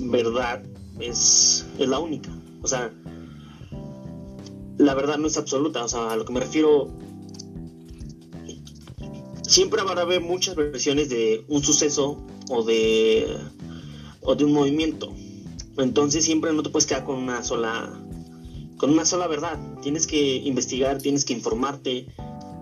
verdad 0.00 0.62
es, 1.00 1.66
es 1.78 1.88
la 1.88 1.98
única. 1.98 2.30
O 2.62 2.68
sea, 2.68 2.92
la 4.78 4.94
verdad 4.94 5.18
no 5.18 5.26
es 5.26 5.36
absoluta. 5.36 5.84
O 5.84 5.88
sea, 5.88 6.12
a 6.12 6.16
lo 6.16 6.24
que 6.24 6.32
me 6.32 6.40
refiero, 6.40 6.88
siempre 9.52 9.82
van 9.82 9.98
a 9.98 10.02
haber 10.02 10.22
muchas 10.22 10.56
versiones 10.56 11.10
de 11.10 11.44
un 11.48 11.62
suceso 11.62 12.24
o 12.48 12.64
de, 12.64 13.36
o 14.22 14.34
de 14.34 14.44
un 14.44 14.52
movimiento. 14.52 15.14
Entonces 15.76 16.24
siempre 16.24 16.52
no 16.52 16.62
te 16.62 16.70
puedes 16.70 16.86
quedar 16.86 17.04
con 17.04 17.18
una 17.18 17.42
sola 17.42 17.92
con 18.78 18.90
una 18.90 19.04
sola 19.04 19.28
verdad. 19.28 19.60
Tienes 19.82 20.06
que 20.06 20.36
investigar, 20.36 21.00
tienes 21.00 21.24
que 21.24 21.34
informarte 21.34 22.06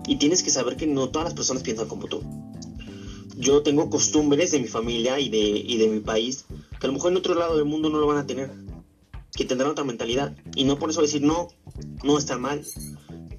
y 0.05 0.17
tienes 0.17 0.43
que 0.43 0.49
saber 0.49 0.75
que 0.75 0.85
no 0.85 1.09
todas 1.09 1.25
las 1.25 1.33
personas 1.33 1.63
piensan 1.63 1.87
como 1.87 2.07
tú. 2.07 2.21
yo 3.37 3.63
tengo 3.63 3.89
costumbres 3.89 4.51
de 4.51 4.59
mi 4.59 4.67
familia 4.67 5.19
y 5.19 5.29
de, 5.29 5.39
y 5.39 5.77
de 5.77 5.87
mi 5.87 5.99
país 5.99 6.45
que 6.79 6.87
a 6.87 6.89
lo 6.89 6.93
mejor 6.93 7.11
en 7.11 7.17
otro 7.17 7.35
lado 7.35 7.55
del 7.55 7.65
mundo 7.65 7.89
no 7.89 7.99
lo 7.99 8.07
van 8.07 8.17
a 8.17 8.27
tener, 8.27 8.51
que 9.33 9.45
tendrán 9.45 9.71
otra 9.71 9.85
mentalidad. 9.85 10.35
Y 10.55 10.65
no 10.65 10.77
por 10.77 10.89
eso 10.89 11.01
decir, 11.01 11.21
no, 11.21 11.47
no 12.03 12.17
es 12.17 12.25
tan 12.25 12.41
mal, 12.41 12.65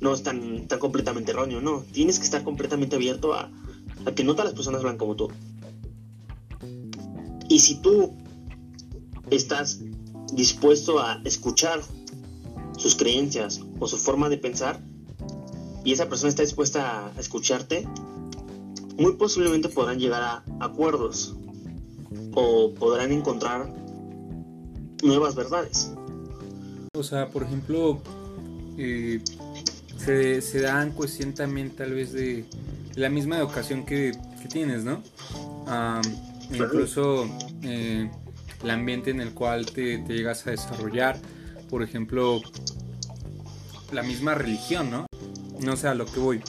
no 0.03 0.13
es 0.13 0.23
tan, 0.25 0.67
tan 0.67 0.81
completamente 0.81 1.31
erróneo, 1.31 1.61
no. 1.61 1.85
Tienes 1.93 2.19
que 2.19 2.25
estar 2.25 2.43
completamente 2.43 2.97
abierto 2.97 3.35
a, 3.35 3.51
a 4.05 4.13
que 4.13 4.25
no 4.25 4.33
todas 4.33 4.47
las 4.47 4.55
personas 4.55 4.81
hablan 4.81 4.99
como 4.99 5.15
tú. 5.15 5.29
Y 7.49 7.61
si 7.61 7.77
tú 7.77 8.13
estás 9.31 9.81
dispuesto 10.33 10.99
a 10.99 11.21
escuchar 11.25 11.81
sus 12.77 12.97
creencias 12.97 13.61
o 13.79 13.87
su 13.87 13.97
forma 13.97 14.29
de 14.29 14.39
pensar, 14.39 14.81
y 15.85 15.93
esa 15.93 16.09
persona 16.09 16.31
está 16.31 16.43
dispuesta 16.43 17.07
a 17.07 17.21
escucharte, 17.21 17.87
muy 18.99 19.15
posiblemente 19.15 19.69
podrán 19.69 20.01
llegar 20.01 20.23
a 20.23 20.45
acuerdos 20.61 21.37
o 22.35 22.75
podrán 22.75 23.13
encontrar 23.13 23.73
nuevas 25.03 25.37
verdades. 25.37 25.93
O 26.95 27.03
sea, 27.03 27.29
por 27.31 27.45
ejemplo, 27.45 28.01
eh, 28.79 29.23
se, 30.05 30.41
se 30.41 30.61
da 30.61 30.83
en 30.83 30.91
cuestión 30.91 31.33
también 31.33 31.71
tal 31.71 31.93
vez 31.93 32.13
de 32.13 32.45
la 32.95 33.09
misma 33.09 33.39
educación 33.39 33.85
que, 33.85 34.13
que 34.41 34.49
tienes, 34.49 34.85
¿no? 34.85 35.03
incluso 36.53 37.27
eh, 37.63 38.11
el 38.63 38.71
ambiente 38.71 39.11
en 39.11 39.21
el 39.21 39.33
cual 39.33 39.67
te, 39.67 39.99
te, 39.99 40.15
llegas 40.15 40.47
a 40.47 40.51
desarrollar, 40.51 41.19
por 41.71 41.83
ejemplo, 41.83 42.41
la 43.93 44.03
misma 44.03 44.35
religión, 44.35 44.91
¿no? 44.91 45.07
No 45.61 45.77
sé 45.77 45.89
a 45.89 45.95
lo 45.95 46.05
que 46.05 46.21
voy, 46.21 46.43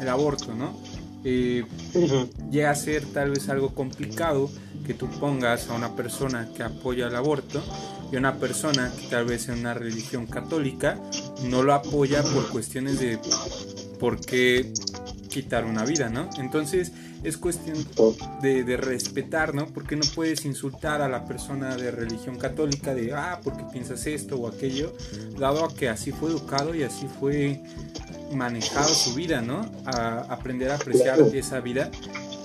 el 0.00 0.08
aborto, 0.08 0.54
¿no? 0.54 0.78
Eh, 1.24 1.64
llega 2.50 2.70
a 2.70 2.74
ser 2.74 3.04
tal 3.06 3.30
vez 3.30 3.48
algo 3.48 3.74
complicado 3.74 4.50
que 4.86 4.94
tú 4.94 5.08
pongas 5.18 5.68
a 5.68 5.74
una 5.74 5.96
persona 5.96 6.48
que 6.54 6.62
apoya 6.62 7.08
el 7.08 7.16
aborto 7.16 7.62
y 8.12 8.16
una 8.16 8.36
persona 8.36 8.92
que 8.98 9.06
tal 9.08 9.26
vez 9.26 9.48
en 9.48 9.58
una 9.58 9.74
religión 9.74 10.26
católica 10.26 10.98
no 11.44 11.62
lo 11.62 11.74
apoya 11.74 12.22
por 12.22 12.48
cuestiones 12.48 13.00
de 13.00 13.18
por 13.98 14.20
qué 14.20 14.72
quitar 15.28 15.64
una 15.64 15.84
vida, 15.84 16.08
¿no? 16.08 16.28
Entonces 16.38 16.92
es 17.22 17.36
cuestión 17.36 17.76
de, 18.40 18.64
de, 18.64 18.76
respetar, 18.76 19.54
¿no? 19.54 19.66
Porque 19.66 19.96
no 19.96 20.04
puedes 20.14 20.44
insultar 20.44 21.02
a 21.02 21.08
la 21.08 21.26
persona 21.26 21.76
de 21.76 21.90
religión 21.90 22.38
católica 22.38 22.94
de, 22.94 23.12
ah, 23.12 23.40
porque 23.42 23.64
piensas 23.72 24.06
esto 24.06 24.36
o 24.36 24.48
aquello, 24.48 24.94
dado 25.38 25.64
a 25.64 25.74
que 25.74 25.88
así 25.88 26.12
fue 26.12 26.30
educado 26.30 26.74
y 26.74 26.84
así 26.84 27.06
fue 27.20 27.60
manejado 28.32 28.88
su 28.94 29.14
vida, 29.14 29.40
¿no? 29.40 29.70
A 29.84 30.26
aprender 30.28 30.70
a 30.70 30.76
apreciar 30.76 31.20
esa 31.34 31.60
vida 31.60 31.90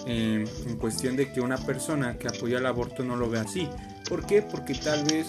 eh, 0.05 0.45
en 0.67 0.77
cuestión 0.77 1.15
de 1.15 1.31
que 1.31 1.41
una 1.41 1.57
persona 1.57 2.17
que 2.17 2.27
apoya 2.27 2.57
el 2.57 2.65
aborto 2.65 3.03
no 3.03 3.15
lo 3.15 3.29
ve 3.29 3.39
así. 3.39 3.69
¿Por 4.09 4.25
qué? 4.25 4.41
Porque 4.41 4.73
tal 4.73 5.03
vez 5.05 5.27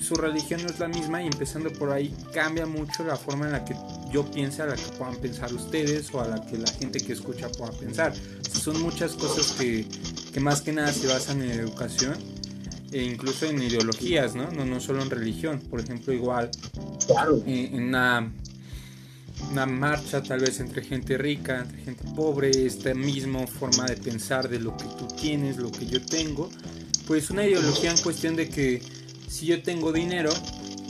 su 0.00 0.14
religión 0.14 0.62
no 0.62 0.68
es 0.68 0.78
la 0.78 0.88
misma 0.88 1.22
y 1.22 1.26
empezando 1.26 1.70
por 1.72 1.90
ahí 1.90 2.14
cambia 2.32 2.66
mucho 2.66 3.04
la 3.04 3.16
forma 3.16 3.46
en 3.46 3.52
la 3.52 3.64
que 3.64 3.74
yo 4.10 4.30
pienso, 4.30 4.62
a 4.62 4.66
la 4.66 4.76
que 4.76 4.82
puedan 4.98 5.16
pensar 5.16 5.52
ustedes 5.52 6.12
o 6.12 6.20
a 6.20 6.28
la 6.28 6.44
que 6.44 6.58
la 6.58 6.70
gente 6.70 7.00
que 7.00 7.12
escucha 7.12 7.48
pueda 7.50 7.72
pensar. 7.72 8.12
Son 8.50 8.80
muchas 8.80 9.12
cosas 9.12 9.52
que, 9.52 9.86
que 10.32 10.40
más 10.40 10.62
que 10.62 10.72
nada 10.72 10.92
se 10.92 11.06
basan 11.06 11.42
en 11.42 11.50
educación 11.52 12.14
e 12.92 13.02
incluso 13.04 13.46
en 13.46 13.62
ideologías, 13.62 14.34
¿no? 14.34 14.50
No, 14.50 14.64
no 14.64 14.80
solo 14.80 15.02
en 15.02 15.10
religión. 15.10 15.60
Por 15.60 15.80
ejemplo, 15.80 16.12
igual 16.12 16.50
eh, 17.46 17.70
en 17.72 17.82
una 17.84 18.32
una 19.50 19.66
marcha 19.66 20.22
tal 20.22 20.40
vez 20.40 20.60
entre 20.60 20.82
gente 20.82 21.16
rica, 21.16 21.60
entre 21.62 21.82
gente 21.82 22.04
pobre, 22.14 22.50
esta 22.50 22.94
misma 22.94 23.46
forma 23.46 23.86
de 23.86 23.96
pensar 23.96 24.48
de 24.48 24.60
lo 24.60 24.76
que 24.76 24.84
tú 24.98 25.08
tienes, 25.20 25.56
lo 25.56 25.70
que 25.70 25.86
yo 25.86 26.04
tengo, 26.04 26.50
pues 27.06 27.30
una 27.30 27.46
ideología 27.46 27.90
en 27.90 27.98
cuestión 27.98 28.36
de 28.36 28.48
que 28.48 28.82
si 29.30 29.46
yo 29.46 29.62
tengo 29.62 29.92
dinero, 29.92 30.32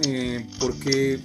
eh, 0.07 0.47
¿por, 0.59 0.75
qué, 0.79 1.21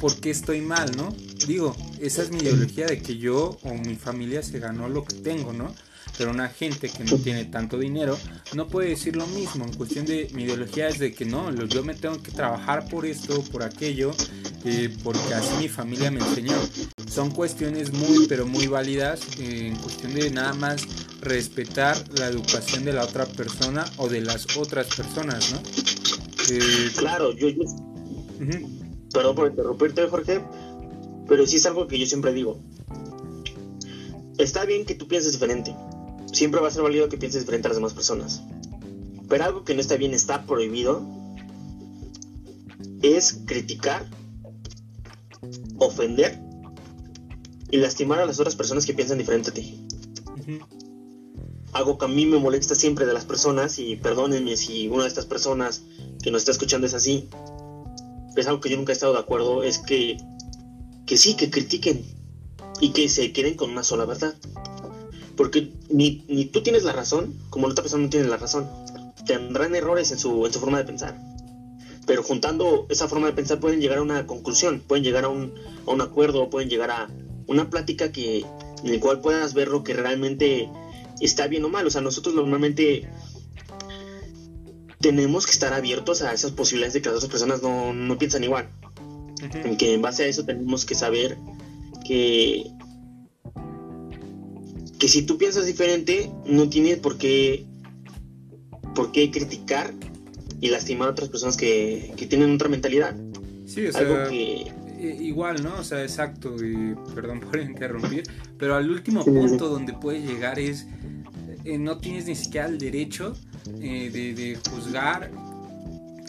¿por 0.00 0.16
qué 0.20 0.30
estoy 0.30 0.60
mal, 0.60 0.96
no? 0.96 1.14
Digo, 1.46 1.76
esa 2.00 2.22
es 2.22 2.30
mi 2.30 2.38
ideología 2.38 2.86
de 2.86 3.00
que 3.00 3.16
yo 3.16 3.58
o 3.62 3.74
mi 3.74 3.94
familia 3.94 4.42
se 4.42 4.58
ganó 4.58 4.88
lo 4.88 5.04
que 5.04 5.14
tengo, 5.16 5.52
¿no? 5.52 5.72
pero 6.18 6.30
una 6.30 6.48
gente 6.48 6.88
que 6.88 7.04
no 7.04 7.16
tiene 7.18 7.44
tanto 7.44 7.78
dinero 7.78 8.18
no 8.54 8.68
puede 8.68 8.90
decir 8.90 9.16
lo 9.16 9.26
mismo. 9.26 9.64
En 9.64 9.74
cuestión 9.74 10.06
de 10.06 10.28
mi 10.32 10.44
ideología 10.44 10.88
es 10.88 10.98
de 10.98 11.12
que 11.12 11.24
no, 11.24 11.52
yo 11.66 11.82
me 11.84 11.94
tengo 11.94 12.22
que 12.22 12.30
trabajar 12.30 12.88
por 12.88 13.06
esto, 13.06 13.42
por 13.44 13.62
aquello, 13.62 14.12
eh, 14.64 14.94
porque 15.02 15.34
así 15.34 15.54
mi 15.60 15.68
familia 15.68 16.10
me 16.10 16.20
enseñó. 16.20 16.56
Son 17.10 17.30
cuestiones 17.30 17.92
muy, 17.92 18.26
pero 18.26 18.46
muy 18.46 18.66
válidas 18.66 19.20
eh, 19.38 19.68
en 19.68 19.76
cuestión 19.76 20.14
de 20.14 20.30
nada 20.30 20.54
más 20.54 20.82
respetar 21.26 21.96
la 22.18 22.28
educación 22.28 22.84
de 22.84 22.92
la 22.92 23.04
otra 23.04 23.26
persona 23.26 23.84
o 23.98 24.08
de 24.08 24.20
las 24.20 24.56
otras 24.56 24.86
personas, 24.94 25.52
¿no? 25.52 25.58
Eh, 26.50 26.90
claro, 26.96 27.32
yo... 27.32 27.48
Perdón 29.12 29.34
por 29.34 29.50
interrumpirte, 29.50 30.06
Jorge, 30.08 30.40
pero 31.28 31.46
sí 31.46 31.56
es 31.56 31.66
algo 31.66 31.86
que 31.86 31.98
yo 31.98 32.06
siempre 32.06 32.32
digo. 32.32 32.58
Está 34.38 34.64
bien 34.64 34.84
que 34.84 34.94
tú 34.94 35.08
pienses 35.08 35.32
diferente, 35.32 35.74
siempre 36.32 36.60
va 36.60 36.68
a 36.68 36.70
ser 36.70 36.82
válido 36.82 37.08
que 37.08 37.16
pienses 37.16 37.42
diferente 37.42 37.68
a 37.68 37.70
las 37.70 37.78
demás 37.78 37.94
personas. 37.94 38.42
Pero 39.28 39.44
algo 39.44 39.64
que 39.64 39.74
no 39.74 39.80
está 39.80 39.96
bien, 39.96 40.14
está 40.14 40.44
prohibido, 40.44 41.02
es 43.02 43.40
criticar, 43.46 44.06
ofender 45.78 46.38
y 47.70 47.78
lastimar 47.78 48.20
a 48.20 48.26
las 48.26 48.38
otras 48.38 48.54
personas 48.54 48.86
que 48.86 48.94
piensan 48.94 49.18
diferente 49.18 49.50
a 49.50 49.54
ti. 49.54 49.86
Algo 51.76 51.98
que 51.98 52.06
a 52.06 52.08
mí 52.08 52.24
me 52.24 52.38
molesta 52.38 52.74
siempre 52.74 53.04
de 53.04 53.12
las 53.12 53.26
personas, 53.26 53.78
y 53.78 53.96
perdónenme 53.96 54.56
si 54.56 54.88
una 54.88 55.02
de 55.02 55.08
estas 55.10 55.26
personas 55.26 55.82
que 56.22 56.30
nos 56.30 56.40
está 56.40 56.52
escuchando 56.52 56.86
es 56.86 56.94
así, 56.94 57.28
es 58.34 58.46
algo 58.46 58.62
que 58.62 58.70
yo 58.70 58.78
nunca 58.78 58.92
he 58.92 58.94
estado 58.94 59.12
de 59.12 59.18
acuerdo, 59.18 59.62
es 59.62 59.78
que, 59.78 60.16
que 61.04 61.18
sí, 61.18 61.36
que 61.36 61.50
critiquen 61.50 62.02
y 62.80 62.92
que 62.92 63.10
se 63.10 63.30
queden 63.30 63.56
con 63.56 63.68
una 63.68 63.84
sola 63.84 64.06
verdad. 64.06 64.34
Porque 65.36 65.70
ni, 65.90 66.24
ni 66.28 66.46
tú 66.46 66.62
tienes 66.62 66.82
la 66.82 66.92
razón, 66.92 67.34
como 67.50 67.66
la 67.66 67.72
otra 67.72 67.82
persona 67.82 68.04
no 68.04 68.08
tiene 68.08 68.26
la 68.26 68.38
razón. 68.38 68.66
Tendrán 69.26 69.74
errores 69.74 70.10
en 70.12 70.18
su, 70.18 70.46
en 70.46 70.54
su 70.54 70.58
forma 70.58 70.78
de 70.78 70.84
pensar. 70.84 71.20
Pero 72.06 72.22
juntando 72.22 72.86
esa 72.88 73.06
forma 73.06 73.26
de 73.26 73.34
pensar 73.34 73.60
pueden 73.60 73.82
llegar 73.82 73.98
a 73.98 74.02
una 74.02 74.26
conclusión, 74.26 74.80
pueden 74.80 75.04
llegar 75.04 75.24
a 75.24 75.28
un, 75.28 75.52
a 75.86 75.90
un 75.90 76.00
acuerdo, 76.00 76.48
pueden 76.48 76.70
llegar 76.70 76.90
a 76.90 77.10
una 77.46 77.68
plática 77.68 78.12
que, 78.12 78.46
en 78.82 78.88
el 78.94 78.98
cual 78.98 79.20
puedas 79.20 79.52
ver 79.52 79.68
lo 79.68 79.84
que 79.84 79.92
realmente 79.92 80.70
está 81.20 81.46
bien 81.46 81.64
o 81.64 81.68
mal. 81.68 81.86
O 81.86 81.90
sea, 81.90 82.00
nosotros 82.00 82.34
normalmente 82.34 83.08
tenemos 85.00 85.46
que 85.46 85.52
estar 85.52 85.72
abiertos 85.72 86.22
a 86.22 86.32
esas 86.32 86.52
posibilidades 86.52 86.94
de 86.94 87.02
que 87.02 87.08
las 87.08 87.18
otras 87.18 87.30
personas 87.30 87.62
no, 87.62 87.92
no 87.92 88.18
piensan 88.18 88.44
igual. 88.44 88.68
En 89.64 89.76
que 89.76 89.94
en 89.94 90.02
base 90.02 90.24
a 90.24 90.26
eso 90.26 90.44
tenemos 90.44 90.84
que 90.84 90.94
saber 90.94 91.36
que 92.06 92.70
que 94.98 95.08
si 95.08 95.22
tú 95.22 95.38
piensas 95.38 95.66
diferente, 95.66 96.30
no 96.46 96.68
tienes 96.68 96.98
por 96.98 97.18
qué, 97.18 97.66
por 98.94 99.12
qué 99.12 99.30
criticar 99.30 99.92
y 100.60 100.68
lastimar 100.68 101.08
a 101.08 101.10
otras 101.12 101.28
personas 101.28 101.56
que, 101.56 102.14
tienen 102.28 102.54
otra 102.54 102.68
mentalidad. 102.68 103.14
Sí, 103.66 103.86
o 103.86 103.92
sea, 103.92 104.30
igual, 104.32 105.62
¿no? 105.62 105.76
O 105.78 105.84
sea, 105.84 106.02
exacto, 106.02 106.56
y 106.56 106.94
perdón 107.14 107.40
por 107.40 107.60
interrumpir, 107.60 108.24
pero 108.58 108.74
al 108.74 108.90
último 108.90 109.24
punto 109.24 109.68
donde 109.68 109.92
puedes 109.92 110.26
llegar 110.26 110.58
es, 110.58 110.86
eh, 111.66 111.78
no 111.78 111.98
tienes 111.98 112.26
ni 112.26 112.36
siquiera 112.36 112.68
el 112.68 112.78
derecho 112.78 113.34
eh, 113.80 114.08
de, 114.12 114.56
juzgar, 114.70 115.32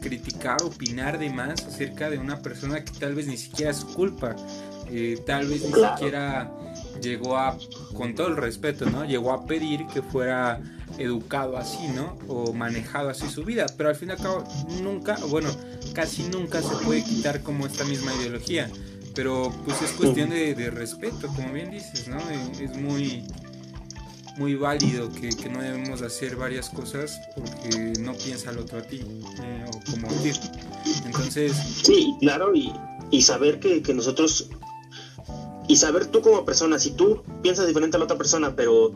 criticar, 0.02 0.64
opinar 0.64 1.20
de 1.20 1.30
más 1.30 1.64
acerca 1.64 2.10
de 2.10 2.18
una 2.18 2.42
persona 2.42 2.84
que 2.84 2.92
tal 3.00 3.14
vez 3.14 3.28
ni 3.28 3.38
siquiera 3.38 3.70
es 3.70 3.78
su 3.78 3.94
culpa, 3.94 4.36
eh, 4.90 5.22
tal 5.28 5.48
vez 5.48 5.62
ni 5.62 5.74
siquiera 5.74 6.52
llegó 7.04 7.38
a, 7.38 7.56
con 7.94 8.16
todo 8.16 8.30
el 8.30 8.38
respeto, 8.38 8.90
¿no? 8.90 9.06
Llegó 9.06 9.32
a 9.32 9.46
pedir 9.46 9.86
que 9.94 10.02
fuera 10.02 10.60
educado 10.98 11.56
así, 11.58 11.88
¿no? 11.90 12.18
O 12.28 12.52
manejado 12.54 13.10
así 13.10 13.30
su 13.30 13.44
vida, 13.44 13.68
pero 13.78 13.90
al 13.90 13.96
fin 13.96 14.10
y 14.10 14.12
al 14.14 14.18
cabo 14.18 14.44
nunca, 14.82 15.18
bueno, 15.28 15.50
casi 15.94 16.24
nunca 16.24 16.64
se 16.64 16.76
puede 16.84 17.04
quitar 17.04 17.44
como 17.44 17.68
esta 17.68 17.84
misma 17.84 18.12
ideología, 18.16 18.72
pero 19.14 19.54
pues 19.66 19.84
es 19.84 19.92
cuestión 19.92 20.32
de, 20.32 20.72
respeto, 20.72 21.28
como 21.28 21.54
bien 21.54 21.70
dices, 21.70 22.08
¿no? 22.08 22.18
Eh, 22.18 22.64
es 22.64 22.76
muy 22.76 23.24
muy 24.38 24.56
válido 24.56 25.10
que, 25.10 25.30
no 25.50 25.62
debemos 25.62 26.02
hacer 26.02 26.36
varias 26.36 26.70
cosas 26.70 27.20
porque 27.36 27.94
no 28.00 28.14
piensa 28.14 28.52
el 28.52 28.60
otro 28.60 28.80
a 28.80 28.82
ti 28.82 29.02
eh, 29.42 29.66
o 29.68 29.92
como 29.92 30.08
ti. 30.22 30.32
Entonces... 31.06 31.54
Sí, 31.84 32.16
claro, 32.20 32.54
y, 32.56 32.72
y 33.12 33.22
saber 33.22 33.60
que, 33.60 33.82
que 33.82 33.94
nosotros 33.94 34.50
y 35.68 35.76
saber 35.76 36.08
tú 36.08 36.22
como 36.22 36.46
persona, 36.46 36.80
si 36.80 36.92
tú 36.92 37.24
piensas 37.42 37.68
diferente 37.68 37.98
a 37.98 38.00
la 38.00 38.06
otra 38.06 38.18
persona, 38.18 38.56
pero 38.56 38.96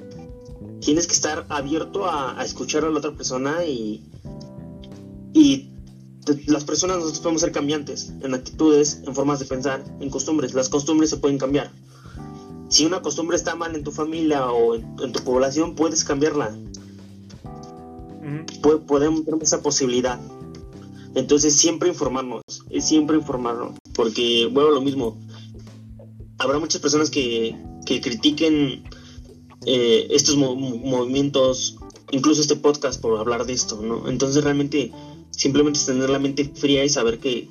tienes 0.79 1.05
que 1.05 1.13
estar 1.13 1.45
abierto 1.49 2.09
a, 2.09 2.41
escuchar 2.43 2.85
a 2.85 2.89
la 2.89 2.97
otra 2.97 3.11
persona 3.11 3.65
y, 3.65 4.03
y 5.33 5.69
las 6.47 6.63
personas 6.63 6.97
nosotros 6.97 7.19
podemos 7.19 7.41
ser 7.41 7.51
cambiantes 7.51 8.13
en 8.21 8.33
actitudes, 8.33 9.01
en 9.05 9.13
formas 9.13 9.39
de 9.39 9.45
pensar, 9.45 9.83
en 9.99 10.09
costumbres. 10.09 10.53
Las 10.53 10.69
costumbres 10.69 11.09
se 11.09 11.17
pueden 11.17 11.37
cambiar. 11.37 11.71
Si 12.71 12.85
una 12.85 13.01
costumbre 13.01 13.35
está 13.35 13.53
mal 13.55 13.75
en 13.75 13.83
tu 13.83 13.91
familia 13.91 14.49
o 14.49 14.75
en, 14.75 15.11
tu 15.11 15.21
población, 15.25 15.75
puedes 15.75 16.05
cambiarla. 16.05 16.57
podemos 18.87 19.25
tener 19.25 19.43
esa 19.43 19.61
posibilidad. 19.61 20.19
Entonces 21.13 21.53
siempre 21.53 21.89
informarnos, 21.89 22.43
es 22.69 22.87
siempre 22.87 23.17
informarnos, 23.17 23.77
porque 23.93 24.49
bueno, 24.49 24.71
lo 24.71 24.79
mismo, 24.79 25.19
habrá 26.37 26.59
muchas 26.59 26.79
personas 26.79 27.09
que, 27.09 27.57
que 27.85 27.99
critiquen 27.99 28.85
eh, 29.65 30.07
estos 30.09 30.37
movimientos, 30.37 31.75
incluso 32.11 32.39
este 32.39 32.55
podcast 32.55 33.01
por 33.01 33.19
hablar 33.19 33.45
de 33.45 33.51
esto, 33.51 33.81
¿no? 33.81 34.07
Entonces 34.07 34.45
realmente 34.45 34.93
simplemente 35.31 35.77
es 35.77 35.85
tener 35.85 36.09
la 36.09 36.19
mente 36.19 36.45
fría 36.55 36.85
y 36.85 36.89
saber 36.89 37.19
que, 37.19 37.49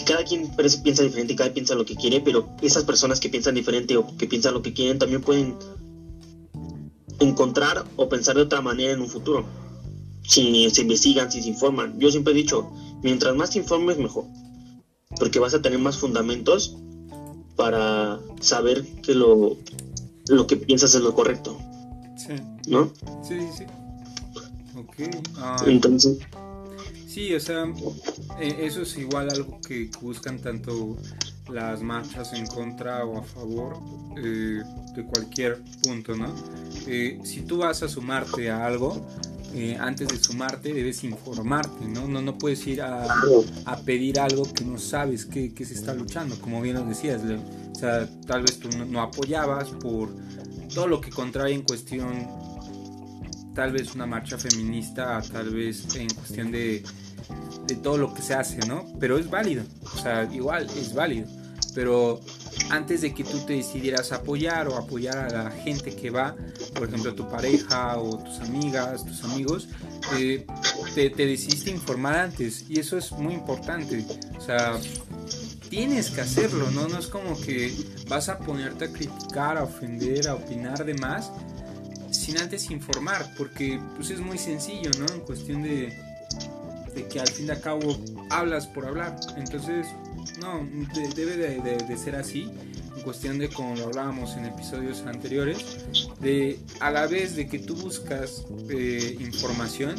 que 0.00 0.12
cada 0.12 0.24
quien 0.24 0.50
piensa 0.82 1.02
diferente 1.02 1.34
y 1.34 1.36
cada 1.36 1.50
quien 1.50 1.64
piensa 1.64 1.74
lo 1.74 1.84
que 1.84 1.94
quiere, 1.94 2.20
pero 2.20 2.48
esas 2.62 2.84
personas 2.84 3.20
que 3.20 3.28
piensan 3.28 3.54
diferente 3.54 3.96
o 3.96 4.16
que 4.16 4.26
piensan 4.26 4.54
lo 4.54 4.62
que 4.62 4.72
quieren 4.72 4.98
también 4.98 5.20
pueden 5.20 5.56
encontrar 7.18 7.84
o 7.96 8.08
pensar 8.08 8.36
de 8.36 8.42
otra 8.42 8.62
manera 8.62 8.92
en 8.92 9.00
un 9.00 9.08
futuro. 9.08 9.44
Si 10.22 10.70
se 10.70 10.82
investigan, 10.82 11.30
si 11.30 11.42
se 11.42 11.48
informan. 11.48 11.98
Yo 11.98 12.10
siempre 12.10 12.32
he 12.32 12.36
dicho, 12.36 12.70
mientras 13.02 13.34
más 13.36 13.50
te 13.50 13.58
informes, 13.58 13.98
mejor. 13.98 14.24
Porque 15.18 15.38
vas 15.38 15.54
a 15.54 15.60
tener 15.60 15.78
más 15.78 15.98
fundamentos 15.98 16.76
para 17.56 18.18
saber 18.40 18.84
que 19.02 19.14
lo, 19.14 19.56
lo 20.28 20.46
que 20.46 20.56
piensas 20.56 20.94
es 20.94 21.02
lo 21.02 21.14
correcto. 21.14 21.58
Sí. 22.16 22.34
¿No? 22.68 22.90
Sí, 23.26 23.38
sí. 23.56 23.64
Ok. 24.76 25.14
Ah, 25.36 25.62
Entonces. 25.66 26.18
Sí, 27.10 27.34
o 27.34 27.40
sea, 27.40 27.64
eh, 28.38 28.56
eso 28.60 28.82
es 28.82 28.96
igual 28.96 29.28
algo 29.32 29.60
que 29.60 29.90
buscan 30.00 30.38
tanto 30.38 30.96
las 31.50 31.82
marchas 31.82 32.32
en 32.34 32.46
contra 32.46 33.04
o 33.04 33.18
a 33.18 33.24
favor 33.24 33.80
eh, 34.16 34.62
de 34.94 35.04
cualquier 35.06 35.60
punto, 35.82 36.14
¿no? 36.14 36.32
Eh, 36.86 37.18
si 37.24 37.40
tú 37.40 37.58
vas 37.58 37.82
a 37.82 37.88
sumarte 37.88 38.48
a 38.48 38.64
algo, 38.64 39.04
antes 39.80 40.06
de 40.06 40.22
sumarte 40.22 40.72
debes 40.72 41.02
informarte, 41.02 41.84
¿no? 41.88 42.06
No, 42.06 42.22
no 42.22 42.38
puedes 42.38 42.64
ir 42.68 42.80
a, 42.80 43.08
pedir 43.84 44.20
algo 44.20 44.44
que 44.44 44.64
no 44.64 44.78
sabes 44.78 45.26
que, 45.26 45.52
se 45.64 45.74
está 45.74 45.92
luchando, 45.92 46.40
como 46.40 46.62
bien 46.62 46.76
nos 46.76 46.88
decías, 46.88 47.22
o 47.24 47.74
sea, 47.74 48.08
tal 48.24 48.42
vez 48.42 48.60
tú 48.60 48.68
no, 48.86 49.00
apoyabas 49.00 49.70
por 49.70 50.14
todo 50.72 50.86
lo 50.86 51.00
que 51.00 51.10
contrae 51.10 51.54
en 51.54 51.62
cuestión 51.62 52.28
tal 53.52 53.72
vez 53.72 53.96
una 53.96 54.06
marcha 54.06 54.38
feminista, 54.38 55.20
tal 55.32 55.50
vez 55.50 55.92
en 55.96 56.08
cuestión 56.10 56.52
de, 56.52 56.84
de 57.70 57.76
todo 57.76 57.96
lo 57.96 58.12
que 58.12 58.20
se 58.20 58.34
hace, 58.34 58.58
¿no? 58.66 58.84
Pero 58.98 59.16
es 59.16 59.30
válido, 59.30 59.62
o 59.94 59.98
sea, 59.98 60.28
igual 60.32 60.66
es 60.76 60.92
válido. 60.92 61.28
Pero 61.72 62.20
antes 62.68 63.00
de 63.00 63.14
que 63.14 63.22
tú 63.22 63.38
te 63.46 63.52
decidieras 63.52 64.10
apoyar 64.10 64.66
o 64.66 64.76
apoyar 64.76 65.18
a 65.18 65.44
la 65.44 65.50
gente 65.52 65.94
que 65.94 66.10
va, 66.10 66.34
por 66.74 66.88
ejemplo 66.88 67.14
tu 67.14 67.28
pareja 67.30 67.96
o 67.96 68.18
tus 68.18 68.40
amigas, 68.40 69.04
tus 69.04 69.22
amigos, 69.22 69.68
eh, 70.18 70.44
te, 70.96 71.10
te, 71.10 71.26
decidiste 71.26 71.70
informar 71.70 72.16
antes 72.16 72.64
y 72.68 72.80
eso 72.80 72.98
es 72.98 73.12
muy 73.12 73.34
importante. 73.34 74.04
O 74.36 74.40
sea, 74.40 74.76
tienes 75.68 76.10
que 76.10 76.22
hacerlo, 76.22 76.68
¿no? 76.72 76.88
No 76.88 76.98
es 76.98 77.06
como 77.06 77.40
que 77.40 77.72
vas 78.08 78.28
a 78.28 78.38
ponerte 78.38 78.86
a 78.86 78.92
criticar, 78.92 79.56
a 79.58 79.62
ofender, 79.62 80.28
a 80.28 80.34
opinar 80.34 80.84
de 80.84 80.94
más 80.94 81.30
sin 82.10 82.36
antes 82.38 82.68
informar, 82.72 83.32
porque 83.38 83.80
pues 83.94 84.10
es 84.10 84.18
muy 84.18 84.38
sencillo, 84.38 84.90
¿no? 84.98 85.06
En 85.14 85.20
cuestión 85.20 85.62
de, 85.62 86.09
de 86.94 87.06
que 87.08 87.20
al 87.20 87.28
fin 87.28 87.46
y 87.46 87.50
al 87.50 87.60
cabo 87.60 87.98
hablas 88.30 88.66
por 88.66 88.86
hablar. 88.86 89.18
Entonces, 89.36 89.86
no, 90.40 90.66
debe 91.14 91.36
de, 91.36 91.96
ser 91.96 92.16
así. 92.16 92.50
En 92.96 93.02
cuestión 93.02 93.38
de 93.38 93.48
como 93.48 93.76
lo 93.76 93.86
hablábamos 93.86 94.36
en 94.36 94.44
episodios 94.46 95.02
anteriores, 95.06 95.86
de 96.20 96.58
a 96.80 96.90
la 96.90 97.06
vez 97.06 97.36
de 97.36 97.48
que 97.48 97.58
tú 97.58 97.74
buscas 97.76 98.44
eh, 98.68 99.16
información, 99.20 99.94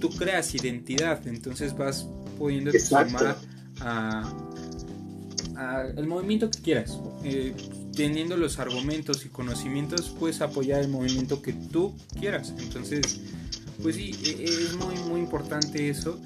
tú 0.00 0.10
creas 0.10 0.54
identidad, 0.54 1.26
entonces 1.26 1.76
vas 1.76 2.06
pudiendo 2.38 2.70
formar 2.88 3.36
a, 3.80 4.32
el 5.96 6.06
movimiento 6.06 6.50
que 6.50 6.60
quieras. 6.60 7.00
Eh, 7.24 7.54
teniendo 7.96 8.36
los 8.36 8.58
argumentos 8.58 9.24
y 9.24 9.30
conocimientos, 9.30 10.14
puedes 10.18 10.42
apoyar 10.42 10.82
el 10.82 10.88
movimiento 10.88 11.40
que 11.40 11.54
tú 11.54 11.94
quieras. 12.20 12.52
Entonces, 12.58 13.20
pues 13.82 13.96
sí, 13.96 14.14
e, 14.24 14.30
e, 14.30 14.44
es 14.44 14.74
muy, 14.76 14.94
muy 15.08 15.20
importante 15.20 15.88
eso. 15.88 16.18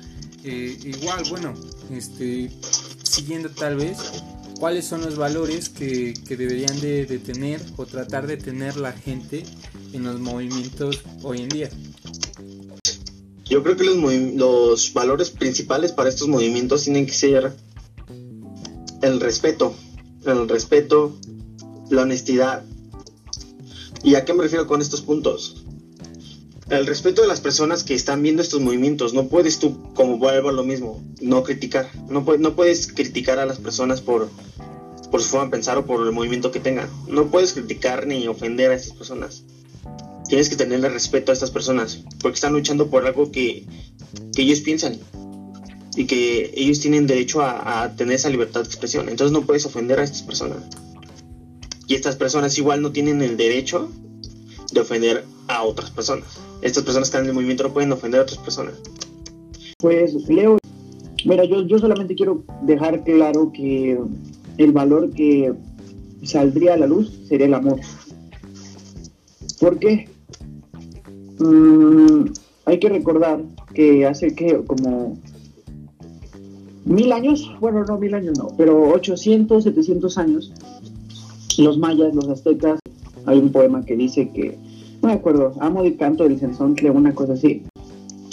Eh, 0.45 0.79
igual, 0.85 1.23
bueno, 1.29 1.55
este, 1.91 2.51
siguiendo 3.03 3.51
tal 3.51 3.77
vez, 3.77 3.99
¿cuáles 4.59 4.87
son 4.87 5.03
los 5.03 5.17
valores 5.17 5.69
que, 5.69 6.15
deberían 6.29 6.81
de, 6.81 7.19
tener 7.19 7.61
o 7.77 7.87
tratar 7.87 8.27
de 8.27 8.37
tener 8.37 8.77
la 8.77 8.93
gente 8.93 9.45
en 9.93 10.05
los 10.05 10.19
movimientos 10.21 11.01
hoy 11.23 11.43
en 11.43 11.49
día? 11.49 11.71
Yo 13.45 13.63
creo 13.63 13.77
que 13.77 13.85
los, 13.85 13.97
los 14.35 14.93
valores 14.95 15.31
principales 15.31 15.93
para 15.93 16.09
estos 16.09 16.29
movimientos 16.29 16.85
tienen 16.85 17.05
que 17.05 17.13
ser 17.13 17.53
el 19.03 19.21
respeto, 19.21 19.75
el 20.25 20.49
respeto, 20.49 21.17
la 21.91 22.03
honestidad. 22.03 22.65
¿Y 24.03 24.15
a 24.15 24.25
qué 24.25 24.33
me 24.33 24.45
refiero 24.45 24.67
con 24.67 24.81
estos 24.81 25.03
puntos? 25.03 25.60
El 26.71 26.87
respeto 26.87 27.23
de 27.23 27.27
las 27.27 27.41
personas 27.41 27.83
que 27.83 27.95
están 27.95 28.23
viendo 28.23 28.43
estos 28.43 28.61
movimientos. 28.61 29.13
No 29.13 29.27
puedes 29.27 29.59
tú, 29.59 29.93
como 29.93 30.19
vuelvo 30.19 30.51
a 30.51 30.53
lo 30.53 30.63
mismo, 30.63 31.03
no 31.21 31.43
criticar. 31.43 31.91
No, 32.09 32.25
puedes 32.25 32.87
criticar 32.87 33.41
a 33.41 33.47
las 33.47 33.59
personas 33.59 34.01
por, 34.01 34.31
por 35.11 35.21
su 35.21 35.31
forma 35.31 35.47
de 35.47 35.51
pensar 35.51 35.79
o 35.79 35.85
por 35.85 36.07
el 36.07 36.13
movimiento 36.13 36.53
que 36.53 36.61
tengan. 36.61 36.89
No 37.09 37.27
puedes 37.27 37.55
criticar 37.55 38.07
ni 38.07 38.29
ofender 38.29 38.71
a 38.71 38.75
estas 38.75 38.97
personas. 38.97 39.43
Tienes 40.29 40.49
que 40.49 40.55
tenerle 40.55 40.89
respeto 40.89 41.33
a 41.33 41.35
estas 41.35 41.51
personas 41.51 42.05
porque 42.21 42.37
están 42.37 42.53
luchando 42.53 42.87
por 42.87 43.05
algo 43.05 43.33
que, 43.33 43.67
que 44.33 44.43
ellos 44.43 44.61
piensan 44.61 44.97
y 45.97 46.05
que 46.05 46.53
ellos 46.55 46.79
tienen 46.79 47.09
derecho 47.09 47.43
a 47.43 47.93
tener 47.97 48.15
esa 48.15 48.31
libertad 48.31 48.61
de 48.61 48.69
expresión. 48.69 49.09
Entonces 49.09 49.33
no 49.33 49.45
puedes 49.45 49.67
ofender 49.67 49.99
a 49.99 50.05
estas 50.05 50.23
personas. 50.23 50.63
Y 51.89 51.97
estas 51.97 52.15
personas 52.15 52.57
igual 52.59 52.81
no 52.81 52.93
tienen 52.93 53.23
el 53.23 53.37
derecho 53.37 53.91
de 54.71 54.81
ofender 54.81 55.25
a 55.49 55.65
otras 55.65 55.91
personas. 55.91 56.39
Estas 56.63 56.85
personas 56.85 57.09
que 57.09 57.17
están 57.17 57.23
en 57.23 57.29
el 57.29 57.35
movimiento 57.35 57.65
no 57.65 57.73
pueden 57.73 57.93
ofender 57.93 58.21
a 58.21 58.23
otras 58.25 58.39
personas. 58.39 58.75
Pues 59.79 60.15
Leo, 60.29 60.59
mira, 61.25 61.45
yo, 61.45 61.63
yo 61.63 61.79
solamente 61.79 62.15
quiero 62.15 62.45
dejar 62.63 63.03
claro 63.05 63.51
que 63.53 63.99
el 64.59 64.73
valor 64.73 65.11
que 65.11 65.55
saldría 66.23 66.75
a 66.75 66.77
la 66.77 66.87
luz 66.87 67.19
sería 67.27 67.47
el 67.47 67.55
amor. 67.55 67.81
¿Por 69.59 69.79
qué? 69.79 70.09
Mm, 71.39 72.27
hay 72.67 72.79
que 72.79 72.89
recordar 72.89 73.43
que 73.75 74.07
hace 74.07 74.35
que 74.35 74.63
como 74.67 75.19
mil 76.85 77.13
años, 77.13 77.51
bueno, 77.61 77.85
no 77.85 77.99
mil 77.99 78.15
años 78.15 78.39
no, 78.39 78.49
pero 78.57 78.91
800, 78.91 79.65
700 79.65 80.19
años, 80.19 80.53
los 81.59 81.79
mayas, 81.79 82.15
los 82.15 82.29
aztecas, 82.29 82.81
hay 83.27 83.39
un 83.39 83.53
poema 83.53 83.85
que 83.85 83.97
dice 83.97 84.31
que, 84.33 84.59
no 85.03 85.09
me 85.09 85.15
acuerdo, 85.15 85.55
amo 85.61 85.83
el 85.83 85.97
canto 85.97 86.25
del 86.25 86.39
censontle, 86.39 86.91
una 86.91 87.15
cosa 87.15 87.33
así, 87.33 87.63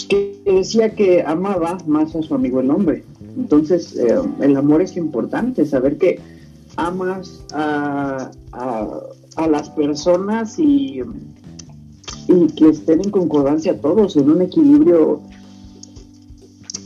que 0.08 0.40
decía 0.44 0.94
que 0.94 1.22
amaba 1.22 1.78
más 1.86 2.14
a 2.14 2.22
su 2.22 2.34
amigo 2.34 2.60
el 2.60 2.70
hombre. 2.70 3.04
Entonces, 3.36 3.96
eh, 3.96 4.18
el 4.40 4.56
amor 4.56 4.82
es 4.82 4.96
importante, 4.96 5.64
saber 5.64 5.96
que 5.96 6.20
amas 6.76 7.44
a, 7.52 8.30
a, 8.52 9.48
las 9.48 9.70
personas 9.70 10.58
y, 10.58 11.00
y 12.28 12.46
que 12.54 12.68
estén 12.68 13.00
en 13.00 13.10
concordancia 13.10 13.80
todos, 13.80 14.16
en 14.16 14.30
un 14.30 14.42
equilibrio, 14.42 15.20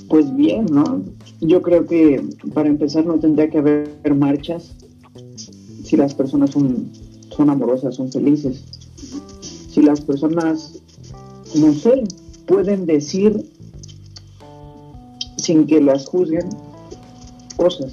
pues 0.08 0.34
bien, 0.36 0.66
¿no? 0.70 1.02
Yo 1.40 1.60
creo 1.60 1.86
que 1.86 2.22
para 2.54 2.68
empezar 2.68 3.04
no 3.04 3.18
tendría 3.18 3.50
que 3.50 3.58
haber 3.58 4.14
marchas, 4.14 4.76
si 5.82 5.96
las 5.96 6.14
personas 6.14 6.50
son, 6.50 6.90
son 7.30 7.50
amorosas, 7.50 7.96
son 7.96 8.12
felices, 8.12 8.71
si 9.72 9.80
las 9.80 10.02
personas, 10.02 10.82
no 11.54 11.72
sé, 11.72 12.04
pueden 12.46 12.85
decir 12.85 13.50
sin 15.38 15.66
que 15.66 15.80
las 15.80 16.06
juzguen 16.06 16.48
cosas. 17.56 17.92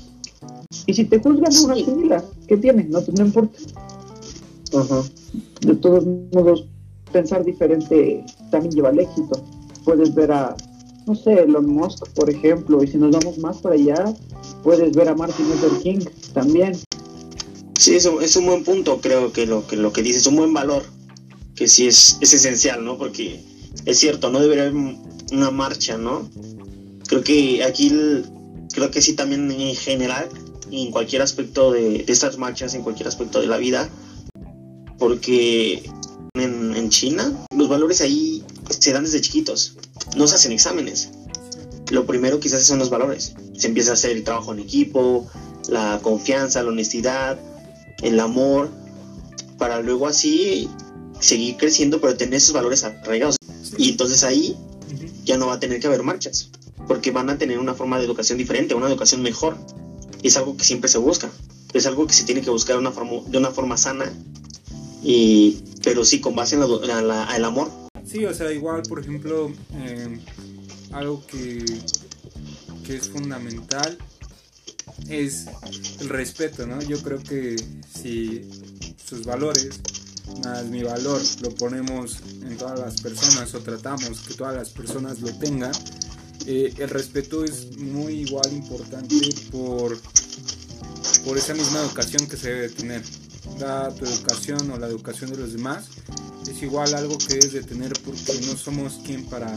Y 0.85 0.93
si 0.93 1.05
te 1.05 1.19
juzgan, 1.19 1.53
una 1.63 1.75
sigla, 1.75 2.23
¿qué 2.47 2.57
tiene? 2.57 2.83
No, 2.83 2.99
no 2.99 3.25
importa. 3.25 3.59
De 5.61 5.75
todos 5.75 6.05
modos, 6.33 6.65
pensar 7.11 7.43
diferente 7.45 8.23
también 8.51 8.75
lleva 8.75 8.89
al 8.89 8.99
éxito. 8.99 9.41
Puedes 9.85 10.13
ver 10.13 10.31
a, 10.31 10.55
no 11.07 11.15
sé, 11.15 11.43
Elon 11.43 11.65
Musk, 11.65 12.07
por 12.09 12.29
ejemplo, 12.29 12.83
y 12.83 12.87
si 12.87 12.97
nos 12.97 13.11
vamos 13.11 13.37
más 13.39 13.57
para 13.57 13.75
allá, 13.75 14.13
puedes 14.63 14.95
ver 14.95 15.07
a 15.07 15.15
Martin 15.15 15.49
Luther 15.49 15.79
King 15.81 16.05
también. 16.33 16.73
Sí, 17.79 17.95
es 17.95 18.05
un, 18.05 18.21
es 18.21 18.35
un 18.35 18.45
buen 18.45 18.63
punto, 18.63 18.99
creo 19.01 19.31
que 19.31 19.45
lo 19.45 19.65
que 19.65 19.77
lo 19.77 19.93
que 19.93 20.03
dices, 20.03 20.23
es 20.23 20.27
un 20.27 20.35
buen 20.35 20.53
valor, 20.53 20.83
que 21.59 21.67
sí 21.67 21.87
es, 21.87 22.17
es 22.21 22.33
esencial, 22.33 22.85
¿no? 22.85 22.97
Porque 22.97 23.43
es 23.83 23.99
cierto, 23.99 24.29
no 24.29 24.39
debería 24.39 24.63
haber 24.63 24.95
una 25.33 25.51
marcha, 25.51 25.97
¿no? 25.97 26.29
Creo 27.05 27.21
que 27.21 27.65
aquí, 27.65 27.91
creo 28.71 28.89
que 28.91 29.01
sí 29.01 29.11
también 29.13 29.51
en 29.51 29.75
general, 29.75 30.29
en 30.71 30.89
cualquier 30.89 31.21
aspecto 31.21 31.73
de, 31.73 32.05
estas 32.07 32.37
marchas, 32.37 32.75
en 32.75 32.81
cualquier 32.81 33.09
aspecto 33.09 33.41
de 33.41 33.47
la 33.47 33.57
vida, 33.57 33.89
porque 34.97 35.83
en, 36.35 36.77
en 36.77 36.89
China 36.89 37.29
los 37.53 37.67
valores 37.67 37.99
ahí 37.99 38.41
se 38.69 38.93
dan 38.93 39.03
desde 39.03 39.19
chiquitos, 39.19 39.75
no 40.15 40.27
se 40.27 40.35
hacen 40.35 40.53
exámenes. 40.53 41.09
Lo 41.91 42.05
primero 42.05 42.39
que 42.39 42.47
se 42.47 42.55
hace 42.55 42.65
son 42.65 42.79
los 42.79 42.89
valores. 42.89 43.33
Se 43.57 43.67
empieza 43.67 43.91
a 43.91 43.93
hacer 43.95 44.11
el 44.11 44.23
trabajo 44.23 44.53
en 44.53 44.59
equipo, 44.59 45.27
la 45.67 45.99
confianza, 46.01 46.63
la 46.63 46.69
honestidad, 46.69 47.37
el 48.01 48.17
amor, 48.21 48.69
para 49.57 49.81
luego 49.81 50.07
así 50.07 50.69
seguir 51.19 51.57
creciendo, 51.57 51.99
pero 52.01 52.15
tener 52.15 52.35
esos 52.35 52.53
valores 52.53 52.83
arraigados. 52.83 53.35
Y 53.77 53.89
entonces 53.89 54.23
ahí 54.23 54.55
ya 55.23 55.37
no 55.37 55.47
va 55.47 55.53
a 55.53 55.59
tener 55.59 55.79
que 55.79 55.87
haber 55.87 56.03
marchas, 56.03 56.49
porque 56.87 57.11
van 57.11 57.29
a 57.29 57.37
tener 57.37 57.59
una 57.59 57.73
forma 57.73 57.99
de 57.99 58.05
educación 58.05 58.37
diferente, 58.37 58.73
una 58.73 58.87
educación 58.87 59.21
mejor. 59.21 59.57
es 60.23 60.35
algo 60.37 60.57
que 60.57 60.65
siempre 60.65 60.89
se 60.89 60.97
busca, 60.97 61.29
es 61.73 61.85
algo 61.85 62.07
que 62.07 62.13
se 62.13 62.23
tiene 62.23 62.41
que 62.41 62.49
buscar 62.49 62.75
de 62.75 62.81
una 62.81 62.91
forma, 62.91 63.29
de 63.29 63.37
una 63.37 63.51
forma 63.51 63.77
sana, 63.77 64.11
y, 65.03 65.59
pero 65.83 66.03
sí 66.03 66.19
con 66.19 66.35
base 66.35 66.55
en 66.55 66.63
el 66.63 67.45
amor. 67.45 67.69
Sí, 68.05 68.25
o 68.25 68.33
sea, 68.33 68.51
igual, 68.51 68.81
por 68.83 68.99
ejemplo, 68.99 69.51
eh, 69.75 70.19
algo 70.91 71.23
que, 71.27 71.63
que 72.85 72.95
es 72.95 73.07
fundamental 73.07 73.97
es 75.07 75.45
el 75.99 76.09
respeto, 76.09 76.65
¿no? 76.65 76.81
Yo 76.81 77.01
creo 77.01 77.21
que 77.21 77.55
si 77.93 78.49
sus 79.05 79.25
valores 79.25 79.79
más 80.43 80.65
mi 80.65 80.83
valor 80.83 81.21
lo 81.41 81.49
ponemos 81.55 82.17
en 82.41 82.57
todas 82.57 82.79
las 82.79 83.01
personas 83.01 83.53
o 83.53 83.59
tratamos 83.59 84.19
que 84.21 84.33
todas 84.33 84.55
las 84.55 84.69
personas 84.69 85.19
lo 85.19 85.33
tengan, 85.33 85.71
eh, 86.45 86.73
el 86.77 86.89
respeto 86.89 87.43
es 87.43 87.77
muy 87.77 88.21
igual 88.21 88.51
importante 88.53 89.15
por, 89.51 89.99
por 91.25 91.37
esa 91.37 91.53
misma 91.53 91.79
educación 91.81 92.27
que 92.27 92.37
se 92.37 92.53
debe 92.53 92.69
tener. 92.69 93.03
Da 93.59 93.89
tu 93.93 94.05
educación 94.05 94.69
o 94.71 94.77
la 94.77 94.87
educación 94.87 95.31
de 95.31 95.37
los 95.37 95.53
demás 95.53 95.85
es 96.49 96.61
igual 96.63 96.93
algo 96.93 97.17
que 97.17 97.35
debes 97.35 97.53
de 97.53 97.63
tener 97.63 97.93
porque 98.05 98.39
no 98.45 98.57
somos 98.57 98.99
quien 99.05 99.25
para, 99.25 99.47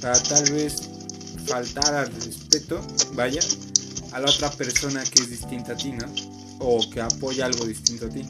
para 0.00 0.22
tal 0.22 0.52
vez 0.52 0.76
faltar 1.46 1.94
al 1.94 2.12
respeto, 2.12 2.80
vaya, 3.14 3.40
a 4.12 4.20
la 4.20 4.30
otra 4.30 4.50
persona 4.50 5.02
que 5.04 5.22
es 5.22 5.30
distinta 5.30 5.72
a 5.72 5.76
ti, 5.76 5.92
¿no? 5.92 6.06
O 6.60 6.88
que 6.90 7.00
apoya 7.00 7.46
algo 7.46 7.66
distinto 7.66 8.06
a 8.06 8.08
ti. 8.08 8.22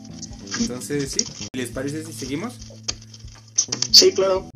Entonces, 0.61 1.13
¿sí? 1.13 1.49
¿Les 1.53 1.71
parece 1.71 2.05
si 2.05 2.13
seguimos? 2.13 2.55
Sí, 3.91 4.13
claro. 4.13 4.49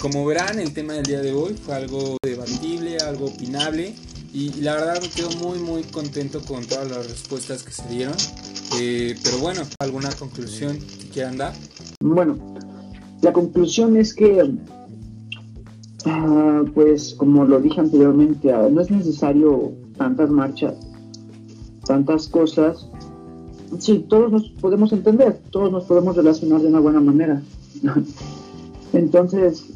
Como 0.00 0.24
verán, 0.24 0.58
el 0.58 0.72
tema 0.72 0.94
del 0.94 1.04
día 1.04 1.20
de 1.20 1.32
hoy 1.32 1.54
fue 1.54 1.74
algo 1.74 2.16
debatible, 2.22 2.96
algo 2.98 3.26
opinable 3.26 3.94
y 4.32 4.50
la 4.60 4.74
verdad 4.74 5.02
me 5.02 5.08
quedo 5.08 5.30
muy 5.32 5.58
muy 5.58 5.82
contento 5.82 6.40
con 6.42 6.64
todas 6.64 6.90
las 6.90 7.06
respuestas 7.06 7.62
que 7.62 7.72
se 7.72 7.86
dieron. 7.88 8.16
Eh, 8.78 9.14
pero 9.22 9.38
bueno, 9.38 9.62
¿alguna 9.78 10.10
conclusión 10.12 10.78
que 10.78 11.08
quieran 11.08 11.36
dar? 11.36 11.52
Bueno, 12.00 12.38
la 13.20 13.32
conclusión 13.32 13.96
es 13.98 14.14
que 14.14 14.40
Ah, 16.06 16.62
pues 16.74 17.14
como 17.14 17.44
lo 17.44 17.60
dije 17.60 17.80
anteriormente, 17.80 18.52
ah, 18.52 18.68
no 18.70 18.80
es 18.80 18.90
necesario 18.90 19.72
tantas 19.96 20.30
marchas, 20.30 20.74
tantas 21.86 22.28
cosas. 22.28 22.88
Sí, 23.78 24.04
todos 24.08 24.32
nos 24.32 24.48
podemos 24.60 24.92
entender, 24.92 25.40
todos 25.50 25.70
nos 25.70 25.84
podemos 25.84 26.16
relacionar 26.16 26.60
de 26.60 26.68
una 26.68 26.80
buena 26.80 27.00
manera. 27.00 27.42
Entonces, 28.92 29.66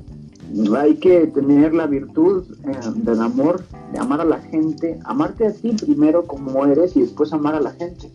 hay 0.77 0.95
que 0.97 1.27
tener 1.29 1.75
la 1.75 1.87
virtud 1.87 2.45
eh, 2.65 2.73
del 2.97 3.21
amor, 3.21 3.65
de 3.93 3.99
amar 3.99 4.21
a 4.21 4.25
la 4.25 4.41
gente, 4.41 4.99
amarte 5.05 5.47
a 5.47 5.53
ti 5.53 5.71
primero 5.71 6.27
como 6.27 6.65
eres 6.67 6.97
y 6.97 7.03
después 7.03 7.33
amar 7.33 7.55
a 7.55 7.61
la 7.61 7.73
gente. 7.73 8.11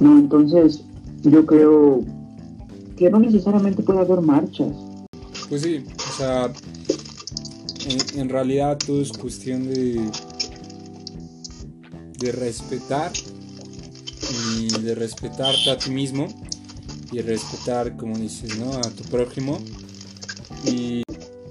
No, 0.00 0.18
entonces, 0.18 0.84
yo 1.22 1.46
creo 1.46 2.00
que 2.96 3.10
no 3.10 3.18
necesariamente 3.18 3.82
puede 3.82 4.00
haber 4.00 4.20
marchas 4.20 4.74
pues 5.48 5.62
sí, 5.62 5.84
sea, 6.16 6.52
en, 8.14 8.28
realidad 8.28 8.78
todo 8.78 9.02
es 9.02 9.12
cuestión 9.12 9.68
de, 9.68 10.10
de 12.18 12.32
respetar 12.32 13.12
y 14.56 14.68
de 14.80 14.94
respetarte 14.94 15.70
a 15.70 15.78
ti 15.78 15.90
mismo 15.90 16.26
y 17.12 17.20
respetar, 17.20 17.96
como 17.96 18.18
dices, 18.18 18.58
¿no? 18.58 18.72
a 18.72 18.82
tu 18.82 19.04
prójimo 19.04 19.58
y 20.64 21.02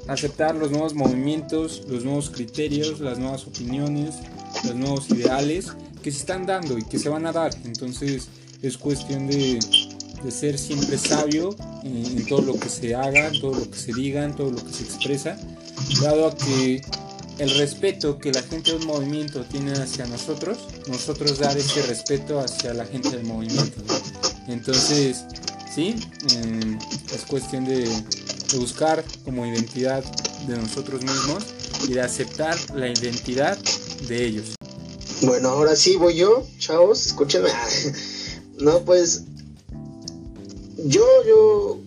aceptar 0.07 0.55
los 0.55 0.71
nuevos 0.71 0.93
movimientos, 0.93 1.83
los 1.87 2.03
nuevos 2.03 2.29
criterios, 2.29 2.99
las 2.99 3.17
nuevas 3.17 3.47
opiniones, 3.47 4.15
los 4.63 4.75
nuevos 4.75 5.09
ideales 5.09 5.67
que 6.03 6.11
se 6.11 6.19
están 6.19 6.45
dando 6.45 6.77
y 6.77 6.83
que 6.83 6.99
se 6.99 7.09
van 7.09 7.25
a 7.25 7.31
dar. 7.31 7.51
Entonces 7.63 8.27
es 8.61 8.77
cuestión 8.77 9.27
de 9.27 9.59
de 10.25 10.31
ser 10.31 10.57
siempre 10.57 10.97
sabio 10.97 11.55
en, 11.83 12.25
todo 12.25 12.41
lo 12.41 12.59
que 12.59 12.67
se 12.67 12.95
haga, 12.95 13.27
en 13.27 13.39
todo 13.39 13.53
lo 13.53 13.69
que 13.69 13.77
se 13.77 13.93
diga, 13.93 14.25
en 14.25 14.35
todo 14.35 14.49
lo 14.49 14.65
que 14.65 14.73
se 14.73 14.83
expresa, 14.83 15.37
dado 16.01 16.27
a 16.27 16.35
que 16.35 16.81
el 17.37 17.49
respeto 17.57 18.17
que 18.17 18.31
la 18.31 18.41
gente 18.41 18.73
del 18.73 18.85
movimiento 18.87 19.43
tiene 19.45 19.73
hacia 19.73 20.07
nosotros, 20.07 20.57
nosotros 20.87 21.37
dar 21.37 21.55
ese 21.55 21.83
respeto 21.83 22.39
hacia 22.39 22.73
la 22.73 22.85
gente 22.85 23.09
del 23.11 23.23
movimiento. 23.23 23.83
Entonces, 24.47 25.25
sí, 25.73 25.95
eh, 26.33 26.77
es 27.13 27.21
cuestión 27.27 27.65
de, 27.65 27.87
de, 27.87 28.57
buscar 28.57 29.03
como 29.23 29.45
identidad 29.45 30.03
de 30.47 30.57
nosotros 30.57 31.03
mismos 31.03 31.43
y 31.87 31.93
de 31.93 32.01
aceptar 32.01 32.57
la 32.73 32.87
identidad 32.87 33.59
de 34.07 34.25
ellos. 34.25 34.55
Bueno, 35.21 35.49
ahora 35.49 35.75
sí 35.75 35.97
voy 35.97 36.15
yo, 36.15 36.47
chavos, 36.57 37.05
escúchenme. 37.05 37.49
No, 38.57 38.79
pues 38.85 39.25
yo, 40.77 41.05
yo 41.25 41.79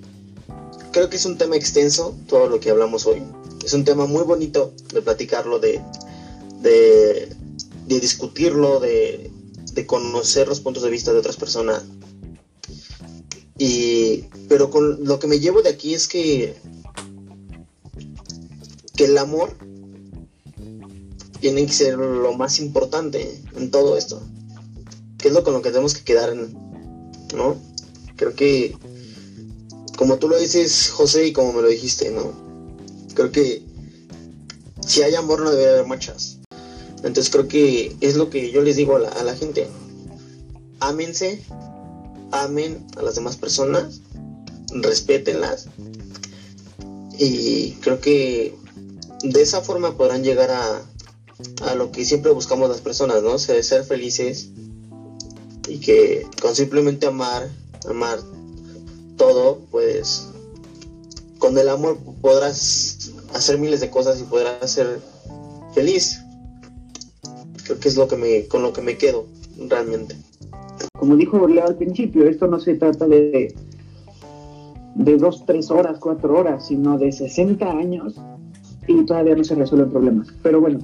creo 0.93 1.11
que 1.11 1.17
es 1.17 1.27
un 1.27 1.39
tema 1.39 1.57
extenso, 1.57 2.17
todo 2.29 2.49
lo 2.49 2.61
que 2.61 2.71
hablamos 2.71 3.07
hoy. 3.07 3.23
Es 3.65 3.73
un 3.75 3.85
tema 3.85 4.07
muy 4.07 4.23
bonito 4.23 4.73
de 4.93 5.03
platicarlo, 5.03 5.59
de, 5.59 5.81
de, 6.63 7.29
discutirlo, 7.87 8.81
de, 8.81 9.31
de, 9.73 9.87
conocer 9.87 10.49
los 10.49 10.61
puntos 10.61 10.83
de 10.83 10.91
vista 10.91 11.13
de 11.13 11.19
otras 11.19 11.37
personas. 11.37 11.85
Y, 13.59 14.25
pero 14.49 14.71
con 14.71 15.05
lo 15.05 15.19
que 15.19 15.27
me 15.27 15.41
llevo 15.41 15.63
de 15.63 15.71
aquí 15.71 15.95
es 15.95 16.09
que, 16.09 16.57
que 18.97 19.05
el 19.05 19.19
amor 19.19 19.57
tiene 21.41 21.67
que 21.67 21.73
ser 21.73 21.99
lo 21.99 22.33
más 22.35 22.61
importante 22.61 23.41
en 23.57 23.71
todo 23.71 23.97
esto. 23.97 24.23
Que 25.19 25.29
es 25.29 25.35
lo 25.35 25.43
con 25.43 25.53
lo 25.53 25.63
que 25.63 25.71
tenemos 25.71 25.95
que 25.95 26.05
quedar, 26.05 26.35
¿no? 27.35 27.68
Creo 28.19 28.35
que 28.35 28.77
como 29.97 30.19
tú 30.19 30.29
lo 30.29 30.39
dices, 30.39 30.91
José, 30.91 31.27
y 31.27 31.33
como 31.33 31.53
me 31.53 31.63
lo 31.63 31.69
dijiste, 31.69 32.11
¿no? 32.11 32.33
Creo 33.15 33.33
que 33.33 33.63
si 34.87 35.03
hay 35.03 35.15
amor 35.17 35.41
no 35.41 35.51
debe 35.51 35.71
haber 35.71 35.87
marchas. 35.87 36.39
Entonces 36.99 37.31
creo 37.31 37.49
que 37.49 37.97
es 38.01 38.17
lo 38.17 38.31
que 38.31 38.53
yo 38.53 38.63
les 38.63 38.77
digo 38.77 38.97
a 38.97 39.01
la, 39.01 39.35
gente. 39.35 39.67
Ámense, 40.81 41.43
amen 42.31 42.87
a 42.97 43.03
las 43.03 43.17
demás 43.17 43.37
personas, 43.37 44.01
respétenlas. 44.73 45.67
Y 47.19 47.73
creo 47.81 48.01
que 48.01 48.55
de 49.25 49.43
esa 49.43 49.63
forma 49.63 49.97
podrán 49.97 50.23
llegar 50.23 50.51
a, 50.51 50.83
a 51.63 51.75
lo 51.75 51.91
que 51.91 52.05
siempre 52.05 52.31
buscamos 52.31 52.69
las 52.69 52.81
personas, 52.81 53.23
¿no? 53.23 53.39
Ser, 53.39 53.65
ser 53.65 53.85
felices 53.85 54.51
y 55.69 55.79
que 55.79 56.25
con 56.41 56.55
simplemente 56.55 57.07
amar, 57.07 57.51
amar 57.89 58.19
todo, 59.17 59.61
pues 59.71 60.29
con 61.39 61.57
el 61.59 61.69
amor 61.69 61.99
podrás 62.21 63.13
hacer 63.35 63.59
miles 63.59 63.81
de 63.81 63.91
cosas 63.91 64.21
y 64.21 64.25
podrás 64.25 64.71
ser 64.71 65.01
feliz. 65.75 66.23
Creo 67.65 67.79
que 67.79 67.89
es 67.89 67.97
lo 67.97 68.09
que 68.09 68.17
me, 68.17 68.47
con 68.47 68.63
lo 68.63 68.73
que 68.73 68.83
me 68.83 68.97
quedo 68.97 69.27
realmente. 69.69 70.17
Como 70.99 71.17
dijo 71.17 71.47
Leo 71.47 71.67
al 71.67 71.77
principio, 71.77 72.27
esto 72.29 72.47
no 72.47 72.59
se 72.59 72.75
trata 72.75 73.07
de, 73.07 73.55
de 74.95 75.17
dos, 75.17 75.45
tres 75.47 75.71
horas, 75.71 75.99
cuatro 76.01 76.39
horas, 76.39 76.67
sino 76.67 76.99
de 76.99 77.13
60 77.13 77.71
años 77.71 78.15
y 78.87 79.05
todavía 79.05 79.37
no 79.37 79.45
se 79.45 79.55
resuelven 79.55 79.91
problemas. 79.91 80.29
Pero 80.43 80.61
bueno, 80.61 80.81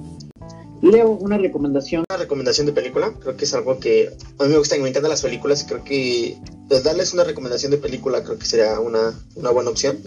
Leo, 0.81 1.09
una 1.11 1.37
recomendación. 1.37 2.05
Una 2.09 2.17
recomendación 2.17 2.67
de 2.67 2.73
película, 2.73 3.13
creo 3.19 3.35
que 3.35 3.45
es 3.45 3.53
algo 3.53 3.79
que 3.79 4.09
a 4.37 4.43
mí 4.43 4.49
me 4.49 4.57
gusta, 4.57 4.77
me 4.77 4.87
encantan 4.87 5.09
las 5.09 5.21
películas 5.21 5.63
y 5.63 5.65
creo 5.65 5.83
que 5.83 6.37
pues, 6.67 6.83
darles 6.83 7.13
una 7.13 7.23
recomendación 7.23 7.71
de 7.71 7.77
película 7.77 8.23
creo 8.23 8.37
que 8.37 8.45
sería 8.45 8.79
una, 8.79 9.13
buena 9.51 9.69
opción. 9.69 9.99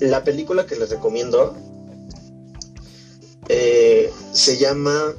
La 0.00 0.24
película 0.24 0.66
que 0.66 0.76
les 0.76 0.90
recomiendo 0.90 1.54
eh, 3.48 4.10
se 4.32 4.58
llama 4.58 5.14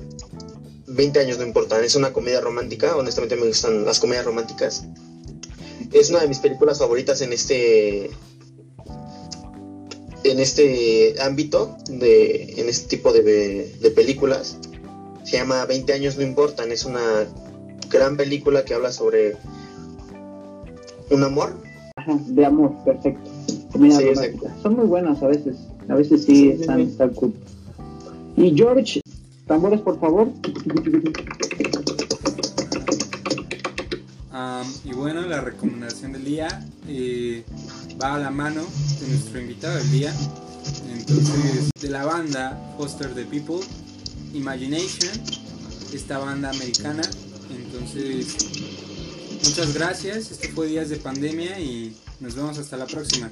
20 0.87 1.19
años 1.19 1.37
no 1.37 1.45
importan, 1.45 1.83
es 1.83 1.95
una 1.95 2.11
comedia 2.11 2.41
romántica, 2.41 2.95
honestamente 2.95 3.35
me 3.35 3.47
gustan 3.47 3.85
las 3.85 3.99
comedias 3.99 4.25
románticas. 4.25 4.85
es 5.93 6.09
una 6.09 6.21
de 6.21 6.27
mis 6.27 6.39
películas 6.39 6.79
favoritas 6.79 7.21
en 7.21 7.33
este 7.33 8.09
en 10.23 10.39
este 10.39 11.15
ámbito 11.19 11.77
de 11.89 12.53
en 12.57 12.69
este 12.69 12.87
tipo 12.87 13.11
de, 13.11 13.21
de 13.81 13.91
películas 13.91 14.57
se 15.23 15.37
llama 15.37 15.65
20 15.65 15.93
años 15.93 16.15
no 16.15 16.23
importan 16.23 16.71
es 16.71 16.85
una 16.85 17.27
gran 17.89 18.17
película 18.17 18.63
que 18.65 18.73
habla 18.73 18.91
sobre 18.91 19.37
un 21.09 21.23
amor 21.23 21.53
Ajá, 21.97 22.17
de 22.25 22.45
amor, 22.45 22.73
perfecto. 22.85 23.29
Comedia 23.71 23.97
Sí, 23.97 24.05
romántica. 24.13 24.55
Son 24.61 24.75
muy 24.75 24.85
buenas 24.85 25.21
a 25.21 25.27
veces. 25.27 25.57
A 25.89 25.95
veces 25.95 26.23
sí, 26.23 26.49
están, 26.49 26.77
sí. 26.77 26.83
están 26.91 27.09
cool. 27.13 27.33
Y 28.37 28.55
George, 28.55 29.01
tambores 29.45 29.81
por 29.81 29.99
favor. 29.99 30.29
Am, 34.31 34.65
y 34.85 34.93
bueno, 34.93 35.21
la 35.21 35.41
recomendación 35.41 36.13
del 36.13 36.23
día 36.23 36.65
eh, 36.87 37.43
va 38.01 38.15
a 38.15 38.19
la 38.19 38.31
mano 38.31 38.61
de 39.01 39.07
nuestro 39.09 39.39
invitado 39.41 39.77
del 39.77 39.91
día. 39.91 40.13
Entonces, 40.97 41.69
de 41.81 41.89
la 41.89 42.05
banda 42.05 42.73
Foster 42.77 43.13
the 43.13 43.25
People, 43.25 43.59
Imagination, 44.33 45.11
esta 45.93 46.19
banda 46.19 46.49
americana. 46.49 47.01
Entonces, 47.55 48.35
muchas 49.43 49.73
gracias. 49.73 50.31
Este 50.31 50.49
fue 50.49 50.67
Días 50.67 50.89
de 50.89 50.97
Pandemia 50.97 51.59
y 51.59 51.95
nos 52.19 52.35
vemos 52.35 52.57
hasta 52.57 52.77
la 52.77 52.85
próxima. 52.85 53.31